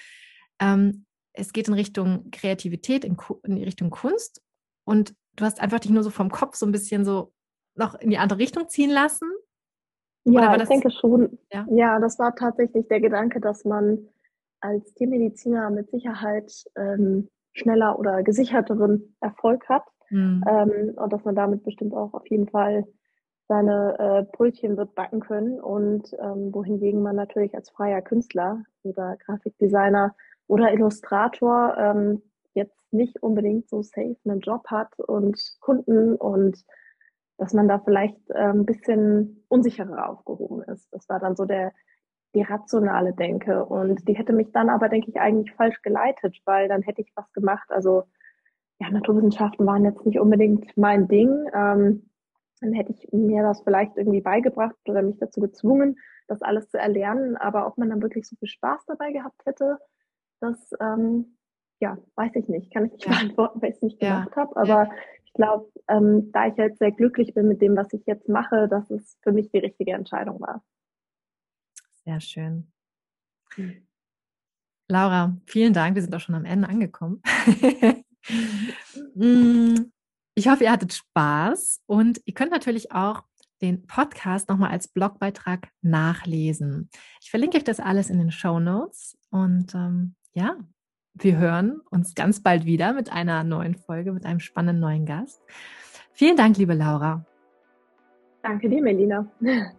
ähm, 0.61 1.05
es 1.33 1.53
geht 1.53 1.69
in 1.69 1.75
Richtung 1.75 2.31
Kreativität, 2.31 3.05
in, 3.05 3.17
in 3.45 3.59
Richtung 3.59 3.91
Kunst. 3.91 4.43
Und 4.85 5.15
du 5.37 5.45
hast 5.45 5.61
einfach 5.61 5.81
dich 5.81 5.91
nur 5.91 6.03
so 6.03 6.11
vom 6.11 6.31
Kopf 6.31 6.57
so 6.57 6.67
ein 6.67 6.73
bisschen 6.73 7.05
so 7.05 7.33
noch 7.75 7.95
in 7.95 8.11
die 8.11 8.19
andere 8.19 8.41
Richtung 8.41 8.69
ziehen 8.69 8.91
lassen. 8.91 9.31
Ja, 10.25 10.57
ich 10.57 10.69
denke 10.69 10.91
schon. 10.91 11.39
Ja? 11.53 11.67
ja, 11.71 12.01
das 12.01 12.19
war 12.19 12.35
tatsächlich 12.35 12.89
der 12.89 13.01
Gedanke, 13.01 13.41
dass 13.41 13.65
man 13.65 14.09
als 14.61 14.93
Tiermediziner 14.95 15.71
mit 15.71 15.91
Sicherheit 15.91 16.53
ähm, 16.77 17.29
schneller 17.53 17.99
oder 17.99 18.23
gesicherteren 18.23 19.17
Erfolg 19.21 19.69
hat 19.69 19.85
mhm. 20.11 20.45
ähm, 20.49 20.95
und 20.97 21.13
dass 21.13 21.25
man 21.25 21.35
damit 21.35 21.65
bestimmt 21.65 21.95
auch 21.95 22.15
auf 22.15 22.29
jeden 22.29 22.49
Fall 22.49 22.87
seine 23.49 23.99
äh, 23.99 24.37
Brötchen 24.37 24.77
wird 24.77 24.95
backen 24.95 25.21
können 25.21 25.59
und 25.59 26.13
ähm, 26.21 26.53
wohingegen 26.53 27.03
man 27.03 27.17
natürlich 27.17 27.55
als 27.55 27.71
freier 27.71 28.03
Künstler 28.03 28.63
oder 28.83 29.17
Grafikdesigner 29.25 30.15
oder 30.47 30.73
Illustrator 30.73 31.77
ähm, 31.79 32.23
jetzt 32.53 32.77
nicht 32.93 33.23
unbedingt 33.23 33.69
so 33.69 33.83
safe 33.83 34.17
einen 34.25 34.41
Job 34.41 34.67
hat 34.69 34.99
und 34.99 35.39
Kunden 35.61 36.15
und 36.15 36.63
dass 37.39 37.55
man 37.55 37.69
da 37.69 37.79
vielleicht 37.79 38.19
äh, 38.31 38.51
ein 38.51 38.67
bisschen 38.67 39.45
unsicherer 39.49 40.11
aufgehoben 40.11 40.63
ist. 40.63 40.89
Das 40.93 41.09
war 41.09 41.19
dann 41.19 41.37
so 41.37 41.45
der 41.45 41.73
die 42.35 42.43
rationale 42.43 43.15
Denke 43.15 43.65
und 43.65 44.07
die 44.07 44.15
hätte 44.15 44.33
mich 44.33 44.53
dann 44.53 44.69
aber 44.69 44.89
denke 44.89 45.11
ich 45.11 45.19
eigentlich 45.19 45.55
falsch 45.55 45.81
geleitet, 45.83 46.39
weil 46.45 46.69
dann 46.69 46.83
hätte 46.83 47.01
ich 47.01 47.13
was 47.15 47.33
gemacht. 47.33 47.71
Also 47.71 48.05
ja, 48.81 48.91
Naturwissenschaften 48.91 49.67
waren 49.67 49.85
jetzt 49.85 50.05
nicht 50.07 50.21
unbedingt 50.21 50.77
mein 50.77 51.09
Ding. 51.09 51.49
Ähm, 51.55 52.11
dann 52.61 52.73
hätte 52.73 52.93
ich 52.93 53.09
mir 53.13 53.43
das 53.43 53.63
vielleicht 53.63 53.97
irgendwie 53.97 54.21
beigebracht 54.21 54.77
oder 54.89 55.03
mich 55.03 55.19
dazu 55.19 55.41
gezwungen, 55.41 55.97
das 56.27 56.43
alles 56.43 56.69
zu 56.69 56.79
erlernen. 56.79 57.37
Aber 57.37 57.67
ob 57.67 57.79
man 57.79 57.89
dann 57.91 58.03
wirklich 58.03 58.27
so 58.29 58.37
viel 58.37 58.49
Spaß 58.49 58.85
dabei 58.87 59.13
gehabt 59.13 59.41
hätte, 59.47 59.79
das 60.41 60.71
ähm, 60.81 61.37
ja, 61.81 61.99
weiß 62.17 62.33
ich 62.35 62.49
nicht. 62.49 62.73
Kann 62.73 62.87
ich 62.87 62.93
nicht 62.93 63.07
ja. 63.07 63.13
beantworten, 63.13 63.63
weil 63.63 63.71
ich 63.71 63.77
es 63.77 63.83
nicht 63.83 64.03
ja. 64.03 64.21
gemacht 64.21 64.37
habe. 64.37 64.57
Aber 64.57 64.85
ja. 64.85 64.91
ich 65.25 65.33
glaube, 65.33 65.71
ähm, 65.89 66.31
da 66.33 66.47
ich 66.47 66.57
jetzt 66.57 66.79
sehr 66.79 66.93
glücklich 66.93 67.35
bin 67.35 67.49
mit 67.49 67.63
dem, 67.63 67.77
was 67.77 67.93
ich 67.93 68.05
jetzt 68.07 68.29
mache, 68.29 68.69
dass 68.69 68.91
es 68.91 69.19
für 69.23 69.33
mich 69.33 69.51
die 69.51 69.59
richtige 69.59 69.93
Entscheidung 69.93 70.41
war. 70.41 70.63
Sehr 72.09 72.21
schön. 72.23 72.73
Hm. 73.57 73.87
Laura, 74.89 75.37
vielen 75.45 75.75
Dank. 75.75 75.95
Wir 75.95 76.01
sind 76.01 76.15
auch 76.15 76.21
schon 76.21 76.35
am 76.35 76.47
Ende 76.47 76.69
angekommen. 76.69 77.23
Mm, 79.15 79.91
ich 80.35 80.49
hoffe, 80.49 80.65
ihr 80.65 80.73
hattet 80.73 80.93
Spaß 80.93 81.83
und 81.87 82.21
ihr 82.27 82.35
könnt 82.35 82.51
natürlich 82.51 82.93
auch 82.93 83.23
den 83.63 83.87
Podcast 83.87 84.51
nochmal 84.51 84.71
als 84.71 84.89
Blogbeitrag 84.89 85.69
nachlesen. 85.81 86.91
Ich 87.23 87.31
verlinke 87.31 87.57
euch 87.57 87.65
das 87.65 87.81
alles 87.81 88.11
in 88.11 88.19
den 88.19 88.31
Show 88.31 88.59
Notes 88.59 89.17
und 89.31 89.75
ähm, 89.75 90.15
ja, 90.35 90.57
wir 91.15 91.39
hören 91.39 91.81
uns 91.91 92.15
ganz 92.15 92.43
bald 92.43 92.67
wieder 92.67 92.93
mit 92.93 93.11
einer 93.11 93.45
neuen 93.45 93.77
Folge, 93.77 94.13
mit 94.13 94.27
einem 94.27 94.41
spannenden 94.41 94.81
neuen 94.81 95.07
Gast. 95.07 95.41
Vielen 96.13 96.37
Dank, 96.37 96.59
liebe 96.59 96.75
Laura. 96.75 97.25
Danke 98.43 98.69
dir, 98.69 98.83
Melina. 98.83 99.27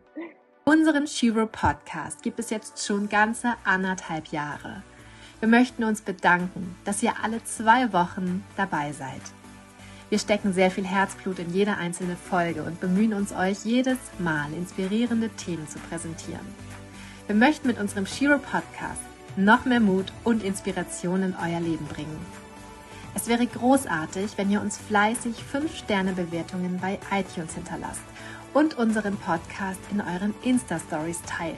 Unseren 0.70 1.08
Shiro 1.08 1.48
Podcast 1.48 2.22
gibt 2.22 2.38
es 2.38 2.52
jetzt 2.52 2.86
schon 2.86 3.10
ganze 3.10 3.56
anderthalb 3.64 4.28
Jahre. 4.28 4.84
Wir 5.40 5.50
möchten 5.50 5.84
uns 5.84 6.02
bedanken, 6.02 6.76
dass 6.86 7.02
ihr 7.02 7.14
alle 7.24 7.44
zwei 7.44 7.92
Wochen 7.92 8.44
dabei 8.56 8.92
seid. 8.92 9.22
Wir 10.10 10.20
stecken 10.20 10.54
sehr 10.54 10.70
viel 10.70 10.86
Herzblut 10.86 11.40
in 11.40 11.52
jede 11.52 11.78
einzelne 11.78 12.16
Folge 12.16 12.62
und 12.62 12.80
bemühen 12.80 13.16
uns, 13.16 13.34
euch 13.34 13.66
jedes 13.66 13.98
Mal 14.20 14.54
inspirierende 14.54 15.30
Themen 15.30 15.68
zu 15.68 15.80
präsentieren. 15.80 16.46
Wir 17.26 17.36
möchten 17.36 17.66
mit 17.66 17.80
unserem 17.80 18.06
Shiro 18.06 18.38
Podcast 18.38 19.02
noch 19.38 19.66
mehr 19.66 19.80
Mut 19.80 20.14
und 20.24 20.44
Inspiration 20.44 21.24
in 21.24 21.36
euer 21.44 21.62
Leben 21.62 21.88
bringen. 21.88 22.24
Es 23.16 23.28
wäre 23.28 23.48
großartig, 23.48 24.34
wenn 24.38 24.52
ihr 24.52 24.62
uns 24.62 24.78
fleißig 24.78 25.34
5-Sterne-Bewertungen 25.52 26.78
bei 26.80 27.00
iTunes 27.12 27.56
hinterlasst 27.56 28.04
und 28.54 28.78
unseren 28.78 29.18
Podcast 29.18 29.80
in 29.92 30.02
euren 30.02 30.34
Insta-Stories 30.44 31.22
teilt. 31.28 31.56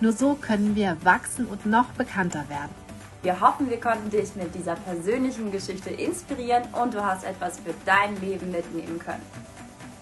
Nur 0.00 0.12
so 0.12 0.34
können 0.34 0.76
wir 0.76 0.96
wachsen 1.02 1.46
und 1.46 1.66
noch 1.66 1.86
bekannter 1.92 2.44
werden. 2.48 2.74
Wir 3.22 3.40
hoffen, 3.40 3.70
wir 3.70 3.80
konnten 3.80 4.10
dich 4.10 4.36
mit 4.36 4.54
dieser 4.54 4.74
persönlichen 4.74 5.50
Geschichte 5.50 5.90
inspirieren 5.90 6.64
und 6.72 6.92
du 6.92 7.02
hast 7.02 7.24
etwas 7.24 7.58
für 7.58 7.72
dein 7.86 8.20
Leben 8.20 8.50
mitnehmen 8.50 8.98
können. 8.98 9.22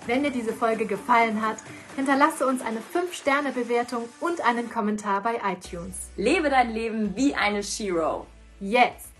Wenn 0.07 0.25
dir 0.25 0.33
diese 0.33 0.53
Folge 0.53 0.87
gefallen 0.87 1.41
hat, 1.41 1.59
hinterlasse 1.95 2.45
uns 2.47 2.62
eine 2.62 2.81
5-Sterne-Bewertung 2.81 4.09
und 4.19 4.41
einen 4.45 4.69
Kommentar 4.69 5.23
bei 5.23 5.41
iTunes. 5.53 6.11
Lebe 6.17 6.51
dein 6.51 6.71
Leben 6.71 7.15
wie 7.15 7.35
eine 7.37 7.62
Shiro. 7.62 8.27
Jetzt! 8.59 9.12